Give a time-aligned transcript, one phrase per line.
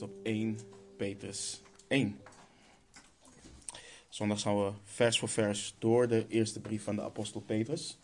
[0.00, 0.58] op 1
[0.96, 2.20] Petrus 1.
[4.08, 7.98] Zondag gaan we vers voor vers door de eerste brief van de apostel Petrus.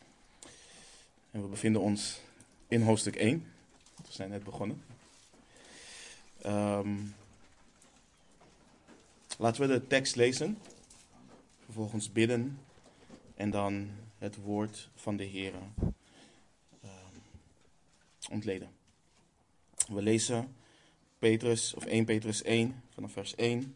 [1.30, 2.20] En we bevinden ons
[2.68, 3.52] in hoofdstuk 1.
[3.96, 4.82] We zijn net begonnen.
[6.42, 6.96] Ehm,
[9.38, 10.58] laten we de tekst lezen,
[11.64, 12.58] vervolgens bidden
[13.34, 15.52] en dan het woord van de Heer
[16.84, 16.90] uh,
[18.30, 18.70] ontleden.
[19.88, 20.56] We lezen
[21.18, 23.74] Petrus, of 1 Petrus 1, vanaf vers 1.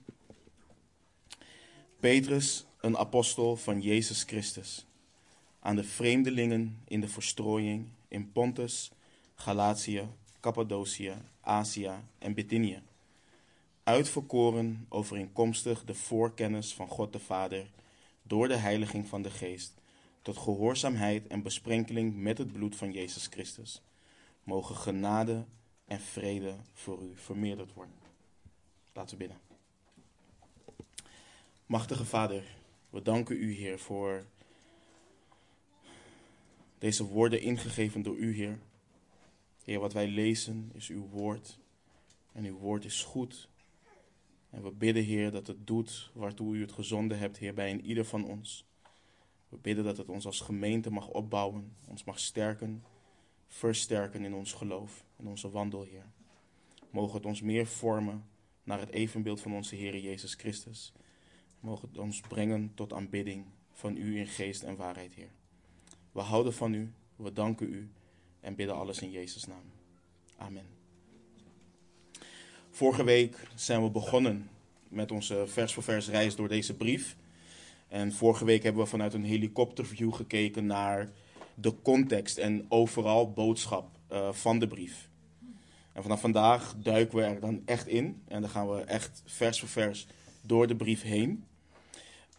[2.00, 4.86] Petrus, een apostel van Jezus Christus,
[5.60, 8.90] aan de vreemdelingen in de verstrooiing in Pontus,
[9.34, 10.08] Galatië,
[10.40, 12.82] Cappadocië, Azië en Bithynië.
[13.82, 17.70] Uitverkoren overeenkomstig de voorkennis van God de Vader
[18.22, 19.74] door de heiliging van de Geest,
[20.22, 23.82] tot gehoorzaamheid en besprenkeling met het bloed van Jezus Christus.
[24.44, 25.44] Mogen genade
[25.92, 27.94] en vrede voor u vermeerderd worden.
[28.92, 29.40] Laten we bidden.
[31.66, 32.56] Machtige Vader,
[32.90, 34.26] we danken u, Heer, voor
[36.78, 38.58] deze woorden ingegeven door u, Heer.
[39.64, 41.58] Heer, wat wij lezen is uw woord.
[42.32, 43.48] En uw woord is goed.
[44.50, 47.84] En we bidden, Heer, dat het doet waartoe u het gezonden hebt, Heer, bij een
[47.84, 48.66] ieder van ons.
[49.48, 52.84] We bidden dat het ons als gemeente mag opbouwen, ons mag sterken,
[53.46, 56.06] versterken in ons geloof, in onze wandel, Heer.
[56.90, 58.24] Mogen het ons meer vormen
[58.64, 60.92] naar het evenbeeld van onze Heer Jezus Christus.
[61.60, 65.30] Mogen het ons brengen tot aanbidding van u in geest en waarheid, Heer.
[66.12, 67.90] We houden van u, we danken u
[68.40, 69.64] en bidden alles in Jezus' naam.
[70.36, 70.66] Amen.
[72.70, 74.50] Vorige week zijn we begonnen
[74.88, 77.16] met onze vers voor vers reis door deze brief.
[77.88, 81.10] En vorige week hebben we vanuit een helikopterview gekeken naar
[81.54, 85.10] de context en overal boodschap uh, van de brief.
[85.92, 88.22] En vanaf vandaag duiken we er dan echt in.
[88.28, 90.06] En dan gaan we echt vers voor vers
[90.40, 91.44] door de brief heen.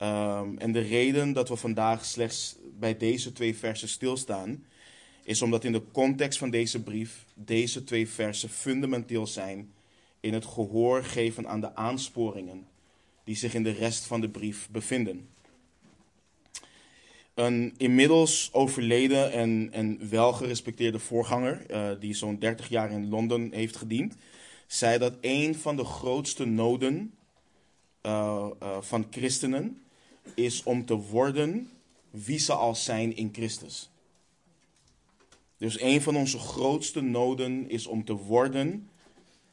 [0.02, 4.66] Um, en de reden dat we vandaag slechts bij deze twee versen stilstaan,
[5.24, 9.72] is omdat in de context van deze brief deze twee versen fundamenteel zijn
[10.20, 12.68] in het gehoor geven aan de aansporingen
[13.24, 15.28] die zich in de rest van de brief bevinden.
[17.34, 23.76] Een inmiddels overleden en, en welgerespecteerde voorganger, uh, die zo'n 30 jaar in Londen heeft
[23.76, 24.16] gediend,
[24.68, 27.14] zei dat een van de grootste noden
[28.06, 29.84] uh, uh, van christenen
[30.36, 31.70] is om te worden
[32.10, 33.90] wie ze al zijn in Christus.
[35.58, 38.90] Dus een van onze grootste noden is om te worden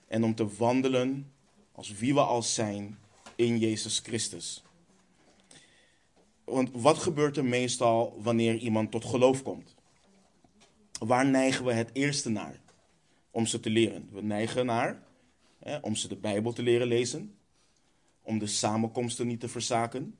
[0.08, 1.32] en om te wandelen
[1.72, 2.98] als wie we al zijn
[3.36, 4.62] in Jezus Christus.
[6.50, 9.74] Want wat gebeurt er meestal wanneer iemand tot geloof komt?
[10.98, 12.60] Waar neigen we het eerste naar
[13.30, 14.08] om ze te leren?
[14.12, 15.02] We neigen naar
[15.58, 17.34] hè, om ze de Bijbel te leren lezen,
[18.22, 20.18] om de samenkomsten niet te verzaken.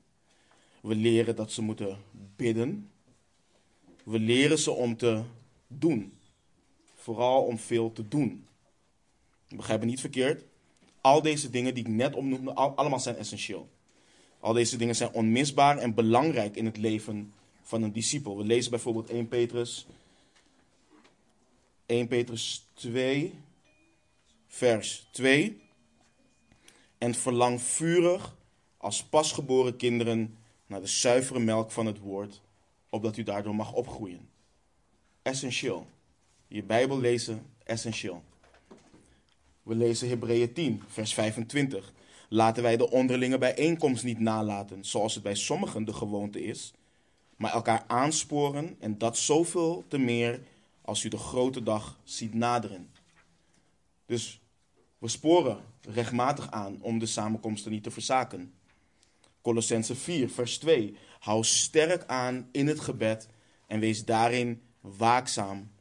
[0.81, 1.97] We leren dat ze moeten
[2.35, 2.91] bidden.
[4.03, 5.23] We leren ze om te
[5.67, 6.13] doen.
[6.95, 8.47] Vooral om veel te doen.
[9.47, 10.45] Begrijp me niet verkeerd.
[11.01, 13.69] Al deze dingen die ik net opnoemde, allemaal zijn essentieel.
[14.41, 18.37] Al deze dingen zijn onmisbaar en belangrijk in het leven van een discipel.
[18.37, 19.85] We lezen bijvoorbeeld 1 Petrus
[21.91, 23.33] 1 Petrus 2
[24.47, 25.61] vers 2
[26.97, 28.35] en verlang vurig
[28.77, 32.41] als pasgeboren kinderen naar de zuivere melk van het woord,
[32.89, 34.29] opdat u daardoor mag opgroeien.
[35.21, 35.87] Essentieel.
[36.47, 38.23] Je Bijbel lezen, essentieel.
[39.63, 41.93] We lezen Hebreeën 10, vers 25.
[42.33, 46.73] Laten wij de onderlinge bijeenkomst niet nalaten, zoals het bij sommigen de gewoonte is,
[47.35, 50.41] maar elkaar aansporen en dat zoveel te meer
[50.81, 52.91] als u de grote dag ziet naderen.
[54.05, 54.41] Dus
[54.97, 58.53] we sporen rechtmatig aan om de samenkomsten niet te verzaken.
[59.41, 60.95] Colossense 4, vers 2.
[61.19, 63.27] Hou sterk aan in het gebed
[63.67, 65.71] en wees daarin waakzaam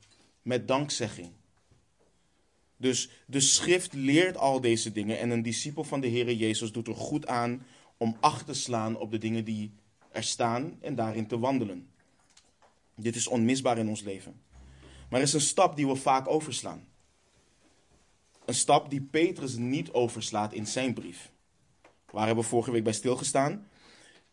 [0.42, 1.32] met dankzegging.
[2.80, 6.88] Dus de schrift leert al deze dingen en een discipel van de Heer Jezus doet
[6.88, 7.66] er goed aan
[7.96, 9.72] om acht te slaan op de dingen die
[10.12, 11.88] er staan en daarin te wandelen.
[12.94, 14.40] Dit is onmisbaar in ons leven.
[15.10, 16.88] Maar er is een stap die we vaak overslaan.
[18.44, 21.30] Een stap die Petrus niet overslaat in zijn brief.
[22.10, 23.68] Waar hebben we vorige week bij stilgestaan?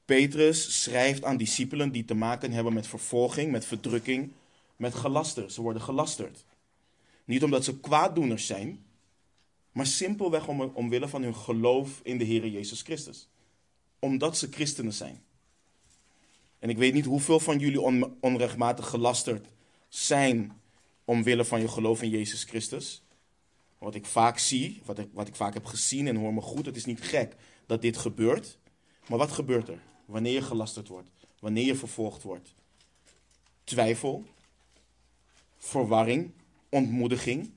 [0.05, 4.31] Petrus schrijft aan discipelen die te maken hebben met vervolging, met verdrukking,
[4.75, 5.51] met gelaster.
[5.51, 6.45] Ze worden gelasterd.
[7.27, 8.85] Niet omdat ze kwaaddoeners zijn,
[9.71, 13.29] maar simpelweg om, omwille van hun geloof in de Heer Jezus Christus.
[14.00, 15.24] Omdat ze christenen zijn.
[16.59, 19.47] En ik weet niet hoeveel van jullie on, onrechtmatig gelasterd
[19.88, 20.62] zijn
[21.06, 23.01] omwille van je geloof in Jezus Christus.
[23.77, 26.65] wat ik vaak zie, wat ik, wat ik vaak heb gezien en hoor me goed,
[26.65, 27.35] het is niet gek
[27.65, 28.57] dat dit gebeurt.
[29.07, 31.09] Maar wat gebeurt er wanneer je gelasterd wordt,
[31.39, 32.53] wanneer je vervolgd wordt?
[33.63, 34.25] Twijfel,
[35.57, 36.31] verwarring,
[36.69, 37.49] ontmoediging.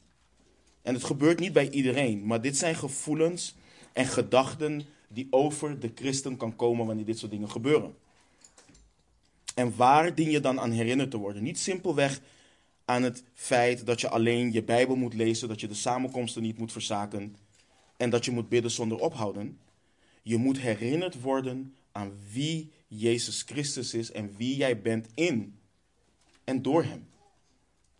[0.82, 3.54] En het gebeurt niet bij iedereen, maar dit zijn gevoelens
[3.92, 7.94] en gedachten die over de christen kan komen wanneer dit soort dingen gebeuren.
[9.54, 11.42] En waar dien je dan aan herinnerd te worden?
[11.42, 12.20] Niet simpelweg
[12.84, 16.58] aan het feit dat je alleen je Bijbel moet lezen, dat je de samenkomsten niet
[16.58, 17.36] moet verzaken
[17.96, 19.58] en dat je moet bidden zonder ophouden.
[20.22, 25.58] Je moet herinnerd worden aan wie Jezus Christus is en wie jij bent in
[26.44, 27.08] en door Hem.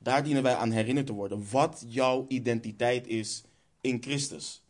[0.03, 1.47] Daar dienen wij aan herinnerd te worden.
[1.51, 3.45] Wat jouw identiteit is
[3.81, 4.63] in Christus.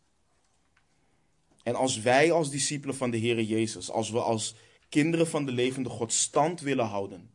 [1.63, 4.55] En als wij als discipelen van de Heer Jezus, als we als
[4.89, 7.29] kinderen van de levende God stand willen houden,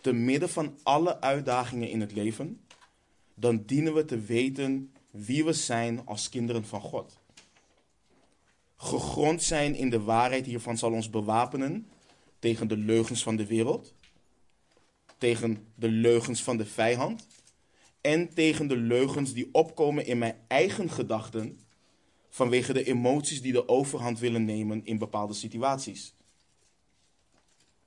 [0.00, 2.60] te midden van alle uitdagingen in het leven,
[3.34, 7.18] dan dienen we te weten wie we zijn als kinderen van God.
[8.76, 11.86] Gegrond zijn in de waarheid hiervan zal ons bewapenen
[12.38, 13.94] tegen de leugens van de wereld,
[15.20, 17.26] tegen de leugens van de vijand
[18.00, 21.60] en tegen de leugens die opkomen in mijn eigen gedachten
[22.28, 26.14] vanwege de emoties die de overhand willen nemen in bepaalde situaties.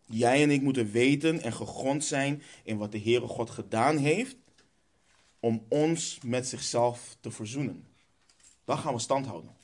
[0.05, 4.37] Jij en ik moeten weten en gegrond zijn in wat de Heere God gedaan heeft
[5.39, 7.85] om ons met zichzelf te verzoenen.
[8.65, 9.62] Dan gaan we stand houden.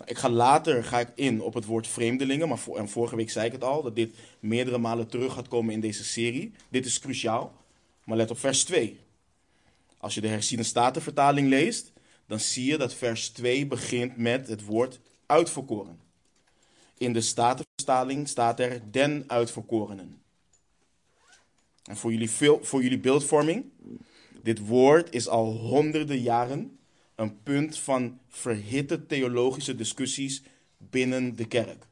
[0.00, 3.16] Nou, ik ga later ga ik in op het woord vreemdelingen, maar voor, en vorige
[3.16, 6.52] week zei ik het al, dat dit meerdere malen terug gaat komen in deze serie.
[6.68, 7.52] Dit is cruciaal,
[8.04, 8.98] maar let op vers 2.
[9.98, 11.92] Als je de herziene statenvertaling leest,
[12.26, 16.00] dan zie je dat vers 2 begint met het woord uitverkoren.
[16.98, 20.22] In de statenvertaling staat er den uitverkorenen.
[21.84, 22.30] En voor jullie,
[22.60, 23.64] voor jullie beeldvorming,
[24.42, 26.78] dit woord is al honderden jaren
[27.20, 30.42] een punt van verhitte theologische discussies
[30.76, 31.86] binnen de kerk.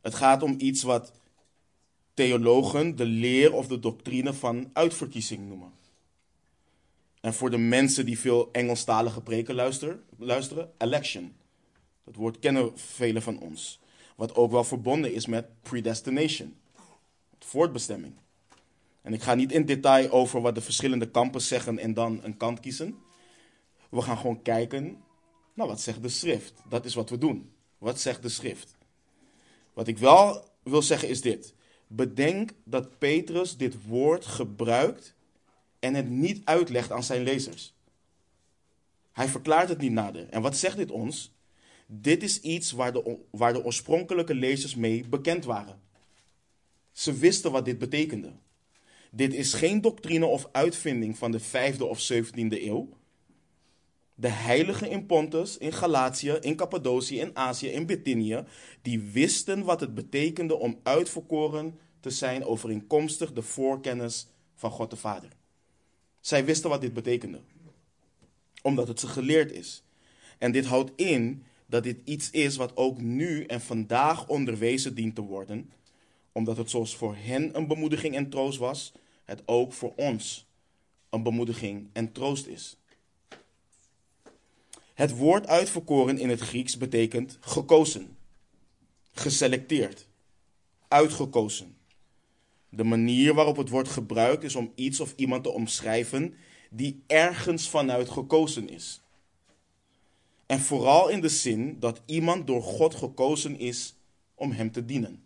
[0.00, 1.12] Het gaat om iets wat
[2.14, 5.72] theologen de leer of de doctrine van uitverkiezing noemen.
[7.20, 11.36] En voor de mensen die veel Engelstalige preken luisteren, luisteren election.
[12.04, 13.80] Dat woord kennen velen van ons.
[14.16, 16.56] Wat ook wel verbonden is met predestination,
[17.38, 18.14] voortbestemming.
[19.02, 22.36] En ik ga niet in detail over wat de verschillende kampen zeggen en dan een
[22.36, 22.98] kant kiezen.
[23.90, 25.02] We gaan gewoon kijken,
[25.54, 26.54] nou wat zegt de schrift?
[26.68, 27.52] Dat is wat we doen.
[27.78, 28.76] Wat zegt de schrift?
[29.72, 31.54] Wat ik wel wil zeggen is dit.
[31.86, 35.14] Bedenk dat Petrus dit woord gebruikt
[35.78, 37.74] en het niet uitlegt aan zijn lezers.
[39.12, 40.28] Hij verklaart het niet nader.
[40.28, 41.32] En wat zegt dit ons?
[41.86, 45.80] Dit is iets waar de, waar de oorspronkelijke lezers mee bekend waren.
[46.92, 48.32] Ze wisten wat dit betekende.
[49.18, 52.88] Dit is geen doctrine of uitvinding van de 5e of 17e eeuw.
[54.14, 58.44] De heiligen in Pontus, in Galatië, in Cappadocië, in Azië, in Bithynië,
[58.82, 64.96] die wisten wat het betekende om uitverkoren te zijn overeenkomstig de voorkennis van God de
[64.96, 65.30] Vader.
[66.20, 67.40] Zij wisten wat dit betekende,
[68.62, 69.82] omdat het ze geleerd is.
[70.38, 75.14] En dit houdt in dat dit iets is wat ook nu en vandaag onderwezen dient
[75.14, 75.72] te worden,
[76.32, 78.92] omdat het zoals voor hen een bemoediging en troost was,
[79.28, 80.46] het ook voor ons
[81.10, 82.76] een bemoediging en troost is.
[84.94, 88.16] Het woord uitverkoren in het Grieks betekent gekozen,
[89.12, 90.06] geselecteerd,
[90.88, 91.76] uitgekozen.
[92.68, 96.34] De manier waarop het wordt gebruikt is om iets of iemand te omschrijven
[96.70, 99.00] die ergens vanuit gekozen is.
[100.46, 103.94] En vooral in de zin dat iemand door God gekozen is
[104.34, 105.22] om hem te dienen.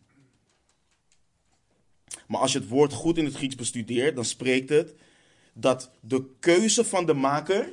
[2.32, 4.94] Maar als je het woord goed in het Grieks bestudeert, dan spreekt het
[5.52, 7.72] dat de keuze van de maker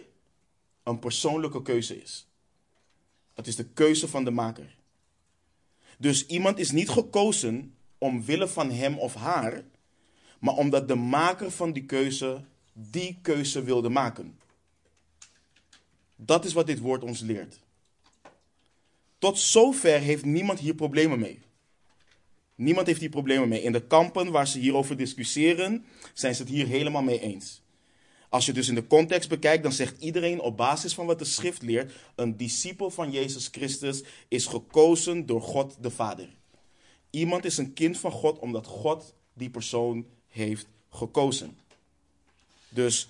[0.83, 2.27] een persoonlijke keuze is.
[3.33, 4.75] Het is de keuze van de maker.
[5.97, 9.63] Dus iemand is niet gekozen omwille van hem of haar,
[10.39, 14.39] maar omdat de maker van die keuze die keuze wilde maken.
[16.15, 17.59] Dat is wat dit woord ons leert.
[19.17, 21.39] Tot zover heeft niemand hier problemen mee.
[22.59, 23.61] Niemand heeft hier problemen mee.
[23.61, 27.61] In de kampen waar ze hierover discussiëren, zijn ze het hier helemaal mee eens.
[28.29, 31.25] Als je dus in de context bekijkt, dan zegt iedereen op basis van wat de
[31.25, 36.29] schrift leert: een discipel van Jezus Christus is gekozen door God de Vader.
[37.09, 41.57] Iemand is een kind van God omdat God die persoon heeft gekozen.
[42.69, 43.07] Dus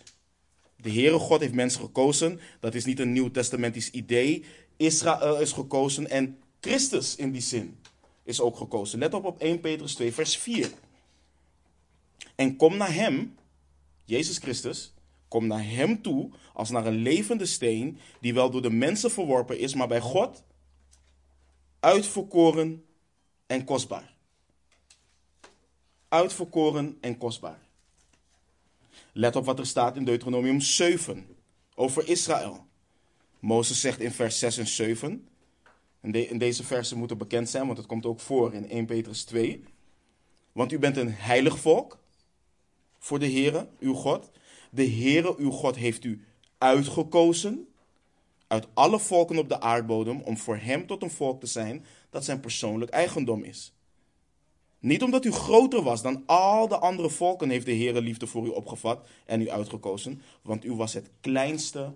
[0.75, 2.39] de Heere God heeft mensen gekozen.
[2.59, 4.43] Dat is niet een nieuw testamentisch idee.
[4.77, 7.77] Israël is gekozen en Christus in die zin
[8.29, 9.00] is ook gekozen.
[9.00, 10.71] Let op op 1 Petrus 2, vers 4.
[12.36, 13.38] En kom naar hem,
[14.05, 14.93] Jezus Christus,
[15.29, 19.59] Kom naar hem toe als naar een levende steen, die wel door de mensen verworpen
[19.59, 20.43] is, maar bij God
[21.79, 22.86] uitverkoren
[23.45, 24.13] en kostbaar.
[26.07, 27.59] Uitverkoren en kostbaar.
[29.12, 31.36] Let op wat er staat in Deuteronomium 7
[31.75, 32.67] over Israël.
[33.39, 35.27] Mozes zegt in vers 6 en 7.
[36.01, 39.23] En, de, deze versen moeten bekend zijn, want het komt ook voor in 1 Petrus
[39.23, 39.63] 2.
[40.51, 41.97] Want u bent een heilig volk
[42.99, 44.31] voor de Heere, uw God.
[44.71, 46.25] De Heere, uw God, heeft u
[46.57, 47.67] uitgekozen
[48.47, 52.25] uit alle volken op de aardbodem om voor hem tot een volk te zijn dat
[52.25, 53.73] zijn persoonlijk eigendom is.
[54.79, 58.45] Niet omdat u groter was dan al de andere volken, heeft de Heere liefde voor
[58.45, 61.93] u opgevat en u uitgekozen, want u was het kleinste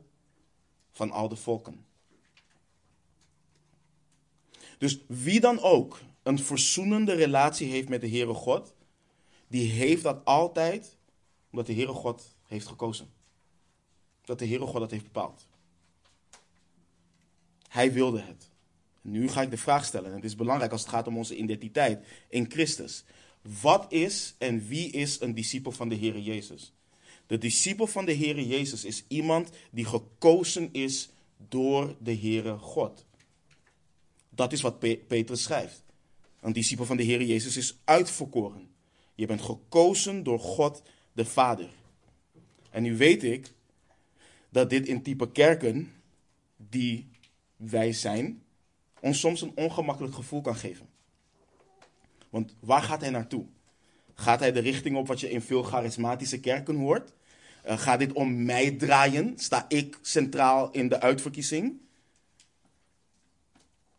[0.91, 1.85] van al de volken.
[4.77, 8.73] Dus wie dan ook een verzoenende relatie heeft met de Heere God,
[9.47, 10.97] die heeft dat altijd
[11.49, 13.07] omdat de Heere God heeft gekozen.
[14.25, 15.47] Dat de Heere God dat heeft bepaald.
[17.67, 18.51] Hij wilde het.
[19.01, 21.35] Nu ga ik de vraag stellen, en het is belangrijk als het gaat om onze
[21.35, 23.03] identiteit in Christus.
[23.61, 26.73] Wat is en wie is een discipel van de Heer Jezus?
[27.27, 33.05] De discipel van de Heer Jezus is iemand die gekozen is door de Heere God.
[34.35, 35.83] Dat is wat Petrus schrijft.
[36.39, 38.69] Een discipel van de Heer Jezus is uitverkoren.
[39.15, 40.81] Je bent gekozen door God
[41.13, 41.69] de Vader.
[42.69, 43.51] En nu weet ik
[44.49, 45.93] dat dit in type kerken
[46.57, 47.09] die
[47.55, 48.43] wij zijn,
[48.99, 50.89] ons soms een ongemakkelijk gevoel kan geven.
[52.29, 53.45] Want waar gaat hij naartoe?
[54.13, 57.13] Gaat hij de richting op wat je in veel charismatische kerken hoort?
[57.65, 59.33] Uh, gaat dit om mij draaien?
[59.39, 61.79] Sta ik centraal in de uitverkiezing?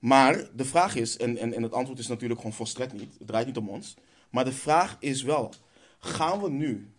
[0.05, 3.27] Maar de vraag is, en, en, en het antwoord is natuurlijk gewoon volstrekt niet, het
[3.27, 3.95] draait niet om ons.
[4.31, 5.55] Maar de vraag is wel,
[5.99, 6.93] gaan we nu,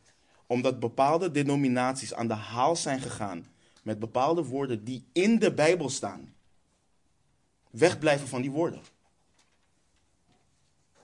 [0.47, 3.47] omdat bepaalde denominaties aan de haal zijn gegaan
[3.83, 6.33] met bepaalde woorden die in de Bijbel staan,
[7.69, 8.81] wegblijven van die woorden?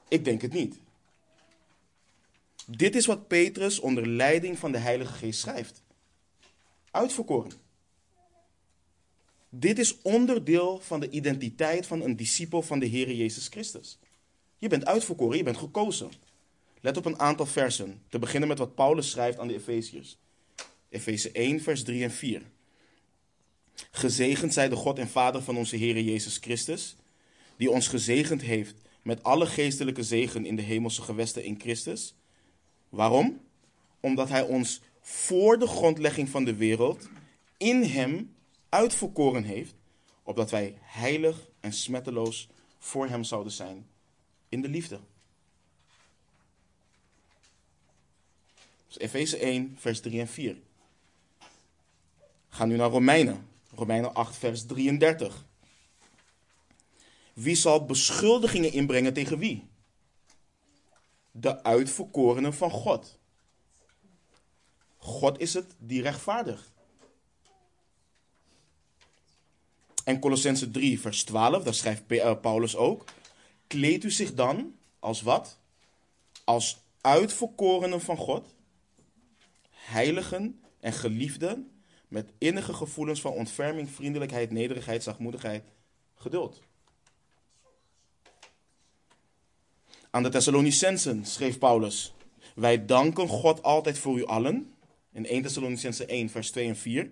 [0.07, 0.79] Ik denk het niet.
[2.65, 5.83] Dit is wat Petrus onder leiding van de Heilige Geest schrijft.
[6.91, 7.60] Uitverkoren.
[9.53, 13.97] Dit is onderdeel van de identiteit van een discipel van de Heer Jezus Christus.
[14.57, 16.11] Je bent uitverkoren, je bent gekozen.
[16.81, 20.17] Let op een aantal versen, te beginnen met wat Paulus schrijft aan de Efeziërs.
[20.89, 22.41] Efeze 1, vers 3 en 4.
[23.91, 26.95] Gezegend zij de God en Vader van onze Heer Jezus Christus,
[27.57, 32.13] die ons gezegend heeft met alle geestelijke zegen in de hemelse gewesten in Christus.
[32.89, 33.41] Waarom?
[33.99, 37.09] Omdat Hij ons voor de grondlegging van de wereld
[37.57, 38.35] in Hem
[38.71, 39.75] uitverkoren heeft,
[40.23, 43.87] opdat wij heilig en smetteloos voor Hem zouden zijn
[44.49, 44.99] in de liefde.
[48.87, 50.57] Dus Efeze 1, vers 3 en 4.
[52.49, 53.47] Ga nu naar Romeinen.
[53.75, 55.45] Romeinen 8, vers 33.
[57.33, 59.69] Wie zal beschuldigingen inbrengen tegen wie?
[61.31, 63.19] De uitverkorenen van God.
[64.97, 66.70] God is het die rechtvaardigt.
[70.03, 73.05] En Colossense 3, vers 12, daar schrijft eh, Paulus ook.
[73.67, 75.57] Kleed u zich dan als wat?
[76.43, 78.55] Als uitverkorenen van God,
[79.69, 81.71] heiligen en geliefden,
[82.07, 85.63] met innige gevoelens van ontferming, vriendelijkheid, nederigheid, zachtmoedigheid,
[86.15, 86.61] geduld.
[90.09, 92.13] Aan de Thessalonicensen schreef Paulus:
[92.55, 94.73] Wij danken God altijd voor u allen.
[95.11, 97.11] In 1 Thessalonicense 1, vers 2 en 4.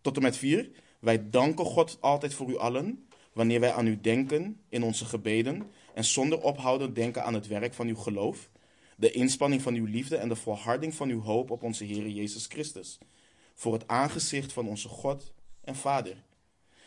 [0.00, 0.70] Tot en met 4.
[1.06, 5.70] Wij danken God altijd voor u allen, wanneer wij aan u denken in onze gebeden
[5.94, 8.50] en zonder ophouden denken aan het werk van uw geloof,
[8.96, 12.46] de inspanning van uw liefde en de volharding van uw hoop op onze Heer Jezus
[12.46, 12.98] Christus,
[13.54, 16.22] voor het aangezicht van onze God en Vader.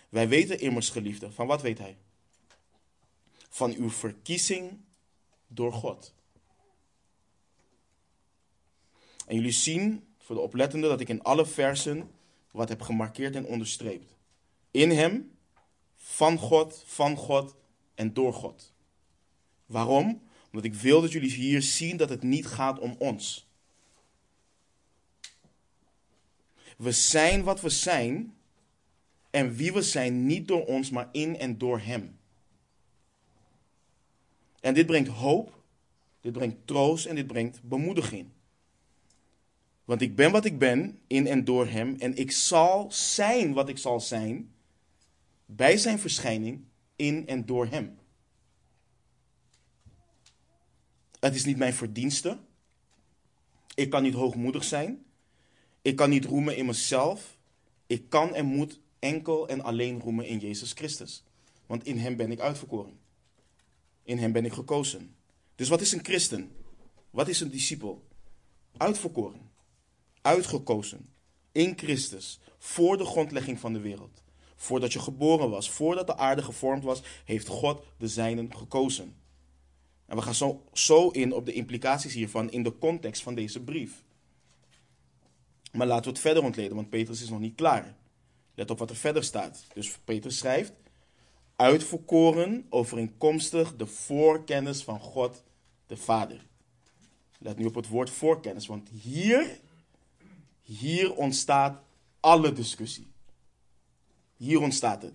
[0.10, 1.98] Wij weten immers, geliefde, van wat weet Hij?
[3.50, 4.80] Van uw verkiezing
[5.48, 6.14] door God.
[9.28, 12.10] En jullie zien, voor de oplettende, dat ik in alle versen
[12.52, 14.16] wat heb gemarkeerd en onderstreept.
[14.72, 15.38] In Hem,
[15.96, 17.56] van God, van God
[17.96, 18.74] en door God.
[19.66, 20.22] Waarom?
[20.46, 23.48] Omdat ik wil dat jullie hier zien dat het niet gaat om ons.
[26.78, 28.38] We zijn wat we zijn
[29.30, 32.20] en wie we zijn niet door ons, maar in en door Hem.
[34.60, 35.64] En dit brengt hoop,
[36.22, 38.30] dit brengt troost en dit brengt bemoediging.
[39.90, 43.70] Want ik ben wat ik ben in en door Hem en ik zal zijn wat
[43.70, 44.52] ik zal zijn
[45.46, 46.64] bij Zijn verschijning
[46.96, 47.98] in en door Hem.
[51.20, 52.38] Het is niet mijn verdienste.
[53.76, 55.06] Ik kan niet hoogmoedig zijn.
[55.82, 57.38] Ik kan niet roemen in mezelf.
[57.88, 61.24] Ik kan en moet enkel en alleen roemen in Jezus Christus.
[61.66, 63.00] Want in Hem ben ik uitverkoren.
[64.04, 65.16] In Hem ben ik gekozen.
[65.56, 66.52] Dus wat is een christen?
[67.10, 68.08] Wat is een discipel?
[68.78, 69.49] Uitverkoren.
[70.22, 71.10] Uitgekozen.
[71.52, 72.40] In Christus.
[72.58, 74.24] Voor de grondlegging van de wereld.
[74.56, 75.70] Voordat je geboren was.
[75.70, 77.02] Voordat de aarde gevormd was.
[77.26, 79.16] Heeft God de zijnen gekozen.
[80.06, 83.60] En we gaan zo, zo in op de implicaties hiervan in de context van deze
[83.60, 84.04] brief.
[85.72, 87.96] Maar laten we het verder ontleden, want Petrus is nog niet klaar.
[88.56, 89.66] Let op wat er verder staat.
[89.74, 90.74] Dus Petrus schrijft:
[91.56, 95.44] Uitverkoren overeenkomstig de voorkennis van God
[95.88, 96.46] de Vader.
[97.38, 99.60] Let nu op het woord voorkennis, want hier,
[100.78, 101.82] hier ontstaat
[102.20, 103.08] alle discussie.
[104.38, 105.14] Hier ontstaat het.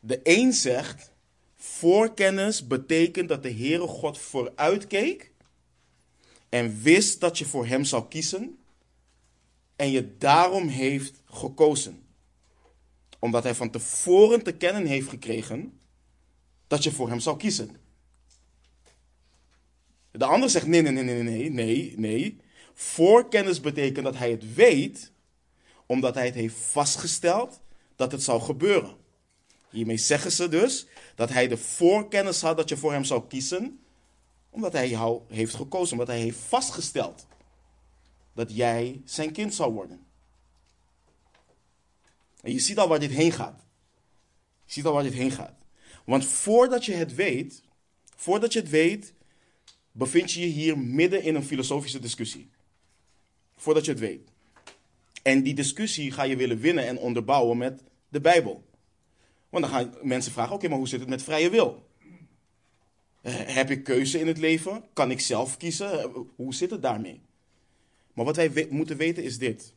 [0.00, 1.12] De een zegt,
[1.54, 5.32] voorkennis betekent dat de Heere God vooruitkeek
[6.48, 8.58] en wist dat je voor hem zou kiezen
[9.76, 12.06] en je daarom heeft gekozen.
[13.18, 15.80] Omdat hij van tevoren te kennen heeft gekregen
[16.66, 17.76] dat je voor hem zou kiezen.
[20.10, 22.46] De ander zegt nee, nee, nee, nee, nee, nee, nee.
[22.80, 25.12] Voorkennis betekent dat hij het weet,
[25.86, 27.60] omdat hij het heeft vastgesteld
[27.96, 28.96] dat het zou gebeuren.
[29.70, 33.80] Hiermee zeggen ze dus dat hij de voorkennis had dat je voor hem zou kiezen,
[34.50, 37.26] omdat hij jou heeft gekozen, omdat hij heeft vastgesteld
[38.32, 40.06] dat jij zijn kind zou worden.
[42.40, 43.64] En je ziet al waar dit heen gaat.
[44.64, 45.58] Je ziet al waar dit heen gaat.
[46.04, 47.62] Want voordat je het weet,
[48.16, 49.14] voordat je het weet,
[49.92, 52.56] bevind je je hier midden in een filosofische discussie.
[53.58, 54.30] Voordat je het weet.
[55.22, 58.64] En die discussie ga je willen winnen en onderbouwen met de Bijbel.
[59.48, 61.86] Want dan gaan mensen vragen: oké, maar hoe zit het met vrije wil?
[63.20, 64.84] Eh, heb ik keuze in het leven?
[64.92, 66.00] Kan ik zelf kiezen?
[66.02, 67.20] Eh, hoe zit het daarmee?
[68.12, 69.72] Maar wat wij moeten weten is dit.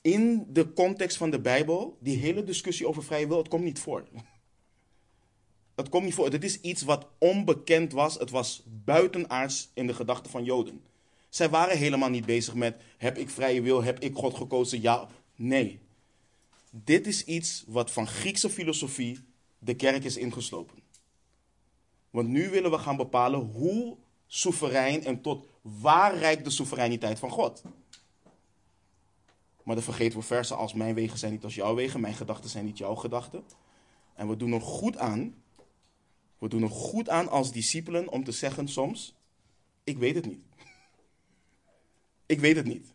[0.00, 3.78] In de context van de Bijbel, die hele discussie over vrije wil, het komt niet
[3.78, 4.04] voor.
[5.74, 6.30] Het komt niet voor.
[6.30, 8.18] Het is iets wat onbekend was.
[8.18, 10.82] Het was buitenaards in de gedachten van Joden.
[11.28, 14.80] Zij waren helemaal niet bezig met: heb ik vrije wil, heb ik God gekozen?
[14.80, 15.80] Ja, nee.
[16.70, 19.20] Dit is iets wat van Griekse filosofie
[19.58, 20.82] de kerk is ingeslopen.
[22.10, 27.30] Want nu willen we gaan bepalen hoe soeverein en tot waar reikt de soevereiniteit van
[27.30, 27.62] God.
[29.62, 32.50] Maar dan vergeten we versen als mijn wegen zijn niet als jouw wegen, mijn gedachten
[32.50, 33.44] zijn niet jouw gedachten.
[34.14, 35.34] En we doen er goed aan,
[36.38, 39.14] we doen er goed aan als discipelen om te zeggen soms,
[39.84, 40.47] ik weet het niet.
[42.28, 42.86] Ik weet het niet.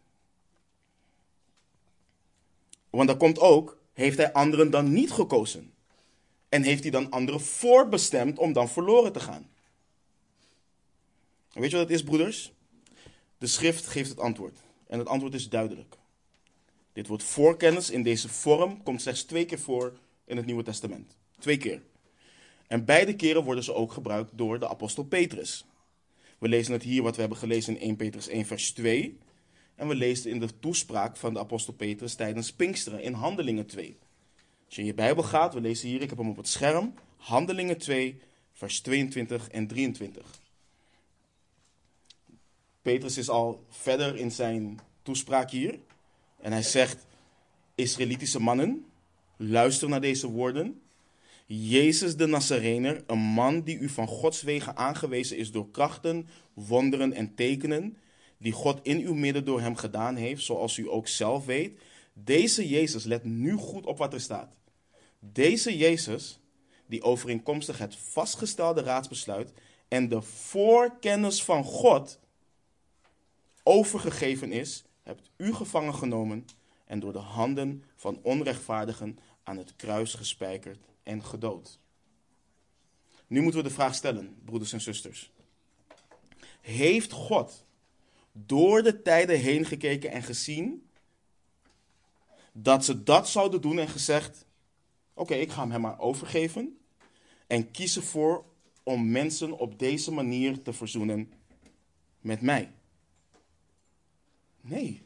[2.89, 5.73] Want dan komt ook, heeft hij anderen dan niet gekozen?
[6.49, 9.49] En heeft hij dan anderen voorbestemd om dan verloren te gaan?
[11.53, 12.51] weet je wat het is, broeders?
[13.37, 14.57] De schrift geeft het antwoord.
[14.87, 15.97] En het antwoord is duidelijk.
[16.93, 21.15] Dit woord voorkennis in deze vorm komt slechts twee keer voor in het Nieuwe Testament.
[21.39, 21.81] Twee keer.
[22.67, 25.65] En beide keren worden ze ook gebruikt door de apostel Petrus.
[26.43, 29.17] We lezen het hier wat we hebben gelezen in 1 Petrus 1 vers 2.
[29.75, 33.97] En we lezen in de toespraak van de apostel Petrus tijdens Pinksteren in Handelingen 2.
[34.65, 36.93] Als je in je Bijbel gaat, we lezen hier, ik heb hem op het scherm,
[37.17, 38.21] Handelingen 2
[38.53, 40.39] vers 22 en 23.
[42.81, 45.79] Petrus is al verder in zijn toespraak hier.
[46.39, 47.05] En hij zegt:
[47.75, 48.85] Israëlitische mannen,
[49.37, 50.81] luister naar deze woorden.
[51.45, 57.13] Jezus de Nazarener, een man die u van Gods wegen aangewezen is door krachten, wonderen
[57.13, 57.97] en tekenen,
[58.37, 61.79] die God in uw midden door hem gedaan heeft, zoals u ook zelf weet.
[62.13, 64.55] Deze Jezus, let nu goed op wat er staat.
[65.19, 66.39] Deze Jezus,
[66.85, 69.53] die overeenkomstig het vastgestelde raadsbesluit
[69.87, 72.19] en de voorkennis van God
[73.63, 76.45] overgegeven is, hebt u gevangen genomen
[76.85, 81.79] en door de handen van onrechtvaardigen aan het kruis gespijkerd en gedood.
[83.27, 85.31] Nu moeten we de vraag stellen, broeders en zusters.
[86.61, 87.65] Heeft God
[88.31, 90.87] door de tijden heen gekeken en gezien
[92.51, 94.45] dat ze dat zouden doen en gezegd:
[95.13, 96.77] Oké, ik ga hem maar overgeven
[97.47, 98.45] en kies ervoor
[98.83, 101.33] om mensen op deze manier te verzoenen
[102.19, 102.71] met mij?
[104.61, 105.01] Nee.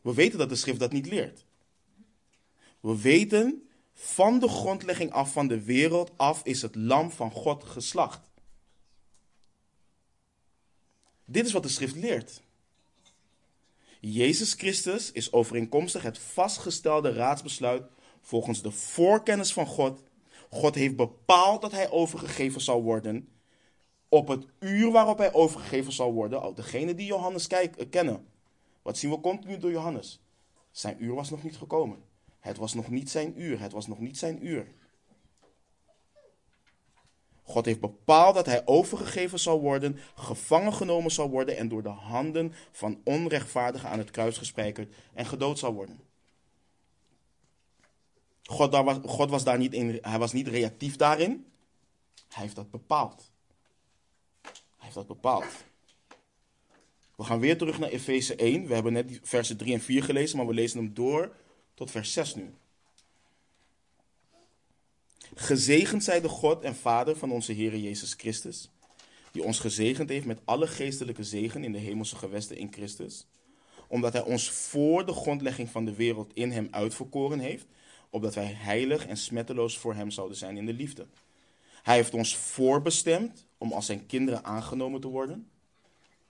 [0.00, 1.44] We weten dat de schrift dat niet leert.
[2.80, 3.65] We weten
[3.98, 8.20] van de grondlegging af van de wereld af is het lam van God geslacht.
[11.24, 12.42] Dit is wat de schrift leert.
[14.00, 17.82] Jezus Christus is overeenkomstig het vastgestelde raadsbesluit
[18.20, 20.02] volgens de voorkennis van God.
[20.50, 23.28] God heeft bepaald dat hij overgegeven zal worden.
[24.08, 27.46] Op het uur waarop hij overgegeven zal worden, ook degene die Johannes
[27.90, 28.26] kennen,
[28.82, 30.20] Wat zien we continu door Johannes?
[30.70, 32.14] Zijn uur was nog niet gekomen.
[32.46, 33.60] Het was nog niet zijn uur.
[33.60, 34.66] Het was nog niet zijn uur.
[37.42, 41.88] God heeft bepaald dat hij overgegeven zal worden, gevangen genomen zal worden en door de
[41.88, 46.00] handen van onrechtvaardigen aan het kruis gespijkerd en gedood zal worden.
[48.42, 51.46] God, was, God was daar niet in, hij was niet reactief daarin.
[52.28, 53.30] Hij heeft dat bepaald.
[54.42, 55.64] Hij heeft dat bepaald.
[57.16, 58.66] We gaan weer terug naar Efeze 1.
[58.66, 61.34] We hebben net versen 3 en 4 gelezen, maar we lezen hem door
[61.76, 62.54] tot vers 6 nu.
[65.34, 68.70] Gezegend zij de God en Vader van onze Heer Jezus Christus,
[69.32, 73.26] die ons gezegend heeft met alle geestelijke zegen in de hemelse gewesten in Christus,
[73.88, 77.66] omdat Hij ons voor de grondlegging van de wereld in Hem uitverkoren heeft,
[78.10, 81.06] opdat wij heilig en smetteloos voor Hem zouden zijn in de liefde.
[81.82, 85.50] Hij heeft ons voorbestemd om als Zijn kinderen aangenomen te worden,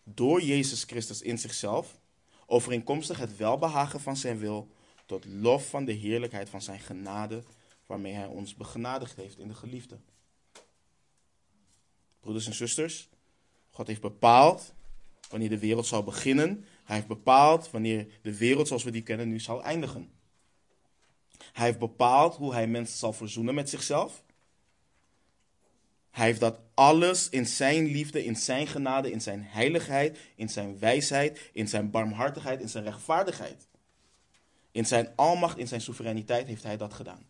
[0.04, 1.98] door Jezus Christus in zichzelf,
[2.46, 4.68] overeenkomstig het welbehagen van Zijn wil,
[5.06, 7.42] tot lof van de heerlijkheid van Zijn genade
[7.86, 9.98] waarmee Hij ons begenadigd heeft in de geliefde.
[12.20, 13.08] Broeders en zusters,
[13.70, 14.74] God heeft bepaald
[15.28, 16.64] wanneer de wereld zal beginnen.
[16.84, 20.10] Hij heeft bepaald wanneer de wereld zoals we die kennen nu zal eindigen.
[21.52, 24.24] Hij heeft bepaald hoe hij mensen zal verzoenen met zichzelf.
[26.10, 30.78] Hij heeft dat alles in zijn liefde, in zijn genade, in zijn heiligheid, in zijn
[30.78, 33.68] wijsheid, in zijn barmhartigheid, in zijn rechtvaardigheid.
[34.76, 37.26] In zijn almacht, in zijn soevereiniteit heeft hij dat gedaan.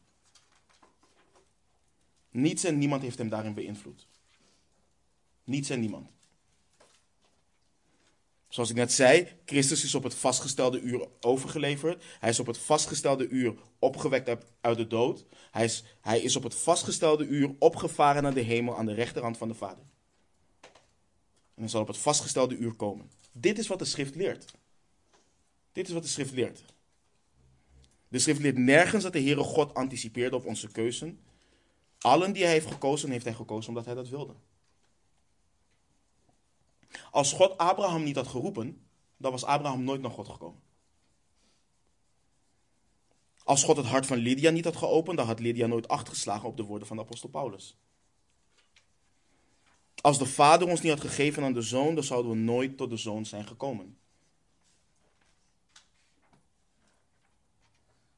[2.31, 4.07] Niets en niemand heeft hem daarin beïnvloed.
[5.45, 6.11] Niets en niemand.
[8.49, 12.05] Zoals ik net zei, Christus is op het vastgestelde uur overgeleverd.
[12.19, 15.25] Hij is op het vastgestelde uur opgewekt uit de dood.
[15.51, 19.37] Hij is, hij is op het vastgestelde uur opgevaren naar de hemel aan de rechterhand
[19.37, 19.85] van de Vader.
[21.55, 23.11] En hij zal op het vastgestelde uur komen.
[23.33, 24.55] Dit is wat de schrift leert.
[25.73, 26.75] Dit is wat de schrift leert.
[28.09, 31.21] De schrift leert nergens dat de Heere God anticipeerde op onze keuzen.
[31.99, 34.35] Allen die hij heeft gekozen, heeft hij gekozen omdat hij dat wilde.
[37.11, 40.61] Als God Abraham niet had geroepen, dan was Abraham nooit naar God gekomen.
[43.45, 46.49] Als God het hart van Lydia niet had geopend, dan had Lydia nooit acht geslagen
[46.49, 47.77] op de woorden van de apostel Paulus.
[50.01, 52.91] Als de Vader ons niet had gegeven aan de Zoon, dan zouden we nooit tot
[52.91, 53.99] de Zoon zijn gekomen.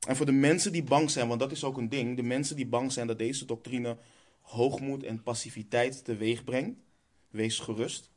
[0.09, 2.57] En voor de mensen die bang zijn, want dat is ook een ding, de mensen
[2.57, 3.97] die bang zijn dat deze doctrine
[4.41, 6.79] hoogmoed en passiviteit teweeg brengt,
[7.31, 8.11] wees gerust.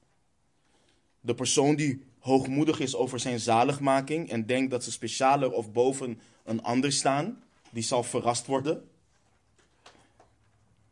[1.21, 6.19] De persoon die hoogmoedig is over zijn zaligmaking en denkt dat ze specialer of boven
[6.43, 8.89] een ander staan, die zal verrast worden.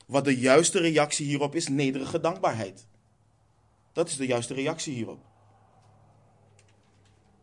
[0.05, 2.85] Wat de juiste reactie hierop is, nederige dankbaarheid.
[3.93, 5.28] Dat is de juiste reactie hierop.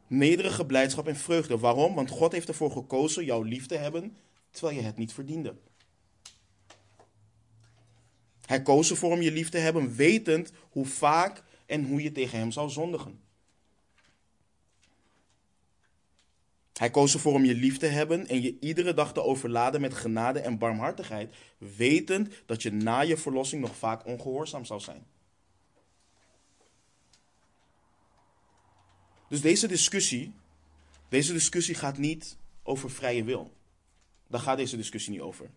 [0.07, 1.59] Nederige blijdschap en vreugde.
[1.59, 1.95] Waarom?
[1.95, 4.17] Want God heeft ervoor gekozen jou lief te hebben,
[4.51, 5.55] terwijl je het niet verdiende.
[8.47, 12.39] Hij koos ervoor om je lief te hebben, wetend hoe vaak en hoe je tegen
[12.39, 13.21] hem zou zondigen.
[16.73, 19.95] Hij koos ervoor om je lief te hebben en je iedere dag te overladen met
[19.95, 25.07] genade en barmhartigheid, wetend dat je na je verlossing nog vaak ongehoorzaam zou zijn.
[29.29, 30.33] Dus deze discussie,
[31.09, 33.53] deze discussie gaat niet over vrije wil.
[34.27, 35.51] Daar gaat deze discussie niet over.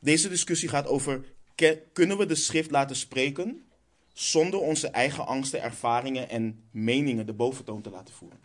[0.00, 1.24] Deze discussie gaat over,
[1.92, 3.66] kunnen we de schrift laten spreken
[4.12, 8.40] zonder onze eigen angsten, ervaringen en meningen de boventoon te laten voeren?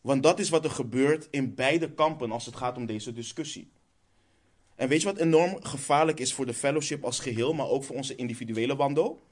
[0.00, 3.70] Want dat is wat er gebeurt in beide kampen als het gaat om deze discussie.
[4.74, 7.96] En weet je wat enorm gevaarlijk is voor de fellowship als geheel, maar ook voor
[7.96, 9.22] onze individuele wandel?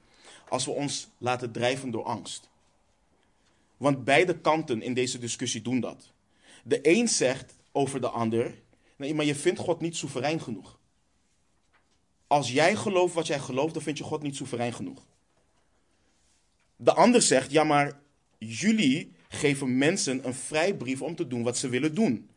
[0.50, 2.48] Als we ons laten drijven door angst.
[3.76, 6.12] Want beide kanten in deze discussie doen dat.
[6.64, 8.54] De een zegt over de ander,
[8.96, 10.78] nee, maar je vindt God niet soeverein genoeg.
[12.26, 15.06] Als jij gelooft wat jij gelooft, dan vind je God niet soeverein genoeg.
[16.76, 18.00] De ander zegt, ja, maar
[18.38, 22.28] jullie geven mensen een vrijbrief om te doen wat ze willen doen.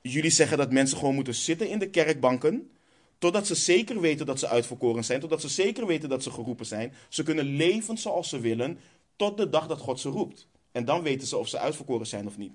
[0.00, 2.70] Jullie zeggen dat mensen gewoon moeten zitten in de kerkbanken
[3.18, 5.20] Totdat ze zeker weten dat ze uitverkoren zijn.
[5.20, 6.94] Totdat ze zeker weten dat ze geroepen zijn.
[7.08, 8.78] Ze kunnen leven zoals ze willen.
[9.16, 10.46] Tot de dag dat God ze roept.
[10.72, 12.52] En dan weten ze of ze uitverkoren zijn of niet.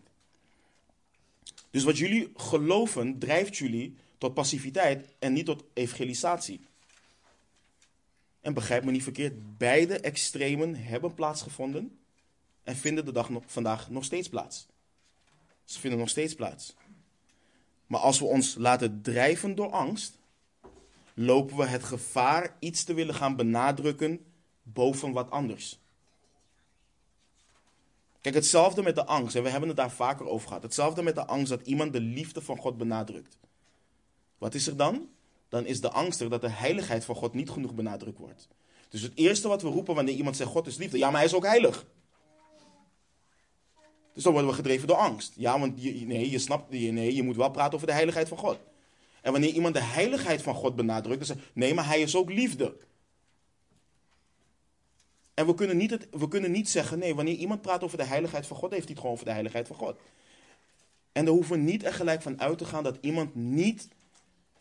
[1.72, 6.62] Dus wat jullie geloven drijft jullie tot passiviteit en niet tot evangelisatie.
[8.42, 12.00] En begrijp me niet verkeerd, beide extremen hebben plaatsgevonden
[12.64, 14.68] en vinden de dag nog, vandaag nog steeds plaats.
[15.66, 16.76] Ze vinden nog steeds plaats.
[17.88, 20.18] Maar als we ons laten drijven door angst,
[21.14, 24.26] lopen we het gevaar iets te willen gaan benadrukken
[24.64, 25.80] boven wat anders.
[28.22, 30.64] Kijk, hetzelfde met de angst, en we hebben het daar vaker over gehad.
[30.64, 33.38] Hetzelfde met de angst dat iemand de liefde van God benadrukt.
[34.38, 35.10] Wat is er dan?
[35.50, 38.48] Dan is de angst er dat de heiligheid van God niet genoeg benadrukt wordt.
[38.90, 41.26] Dus het eerste wat we roepen wanneer iemand zegt God is liefde, ja, maar hij
[41.26, 41.86] is ook heilig.
[44.14, 45.34] Dus dan worden we gedreven door angst.
[45.36, 48.38] Ja, want je, nee, je snapt, nee, je moet wel praten over de heiligheid van
[48.38, 48.60] God.
[49.24, 52.30] En wanneer iemand de heiligheid van God benadrukt, dan zegt nee, maar hij is ook
[52.30, 52.76] liefde.
[55.34, 58.04] En we kunnen, niet het, we kunnen niet zeggen, nee, wanneer iemand praat over de
[58.04, 59.98] heiligheid van God, heeft hij het gewoon over de heiligheid van God.
[61.12, 63.88] En daar hoeven we niet er gelijk van uit te gaan dat iemand niet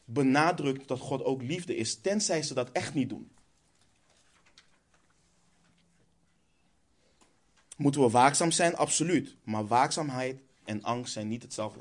[0.05, 3.31] benadrukt dat God ook liefde is, tenzij ze dat echt niet doen.
[7.77, 8.77] Moeten we waakzaam zijn?
[8.77, 9.37] Absoluut.
[9.45, 11.81] Maar waakzaamheid en angst zijn niet hetzelfde.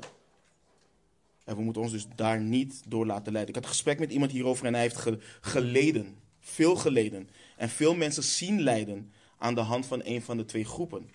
[1.44, 3.54] En we moeten ons dus daar niet door laten leiden.
[3.54, 5.06] Ik had gesprek met iemand hierover en hij heeft
[5.40, 6.16] geleden.
[6.38, 7.28] Veel geleden.
[7.56, 11.10] En veel mensen zien lijden aan de hand van een van de twee groepen.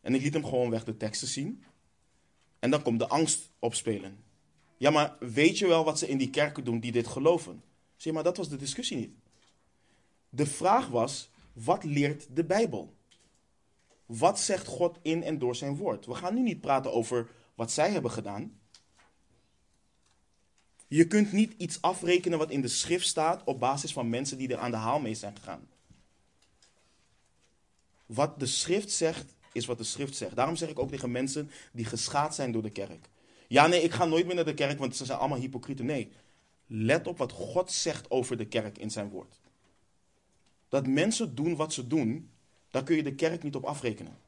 [0.00, 1.64] En ik liet hem gewoon weg de teksten zien.
[2.58, 4.24] En dan komt de angst opspelen.
[4.76, 7.62] Ja, maar weet je wel wat ze in die kerken doen die dit geloven?
[7.96, 9.14] Zie maar dat was de discussie niet.
[10.28, 12.94] De vraag was, wat leert de Bijbel?
[14.06, 16.06] Wat zegt God in en door zijn woord?
[16.06, 18.58] We gaan nu niet praten over wat zij hebben gedaan.
[20.88, 24.48] Je kunt niet iets afrekenen wat in de schrift staat op basis van mensen die
[24.48, 25.68] er aan de haal mee zijn gegaan.
[28.06, 30.36] Wat de schrift zegt, is wat de schrift zegt.
[30.36, 33.08] Daarom zeg ik ook tegen mensen die geschaad zijn door de kerk.
[33.48, 35.86] Ja, nee, ik ga nooit meer naar de kerk, want ze zijn allemaal hypocrieten.
[35.86, 36.10] Nee,
[36.66, 39.40] let op wat God zegt over de kerk in zijn woord.
[40.68, 42.30] Dat mensen doen wat ze doen,
[42.70, 44.18] daar kun je de kerk niet op afrekenen.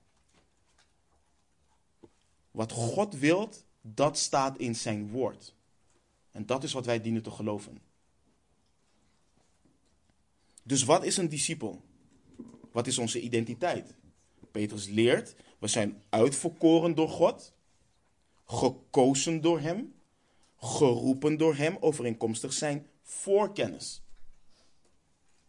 [2.51, 5.55] Wat God wilt, dat staat in zijn woord.
[6.39, 7.79] En dat is wat wij dienen te geloven.
[10.63, 11.83] Dus wat is een discipel?
[12.73, 13.95] Wat is onze identiteit?
[14.51, 17.53] Petrus leert, we zijn uitverkoren door God,
[18.47, 19.95] gekozen door Hem,
[20.57, 24.03] geroepen door Hem, overeenkomstig zijn voorkennis.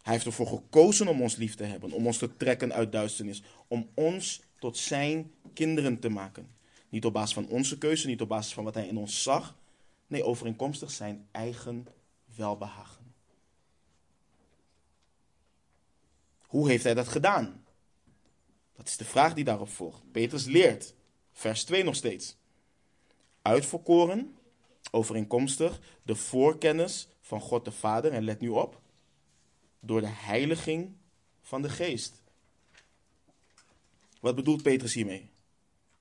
[0.01, 3.43] Hij heeft ervoor gekozen om ons lief te hebben, om ons te trekken uit duisternis,
[3.67, 6.49] om ons tot zijn kinderen te maken.
[6.89, 9.58] Niet op basis van onze keuze, niet op basis van wat hij in ons zag,
[10.09, 11.87] nee, overeenkomstig zijn eigen
[12.35, 13.13] welbehagen.
[16.47, 17.65] Hoe heeft hij dat gedaan?
[18.75, 20.11] Dat is de vraag die daarop volgt.
[20.11, 20.93] Petrus leert,
[21.31, 22.37] vers 2 nog steeds.
[23.41, 24.37] Uitverkoren,
[24.91, 28.81] overeenkomstig de voorkennis van God de Vader, en let nu op,
[29.79, 30.95] door de heiliging
[31.41, 32.21] van de geest.
[34.19, 35.29] Wat bedoelt Petrus hiermee?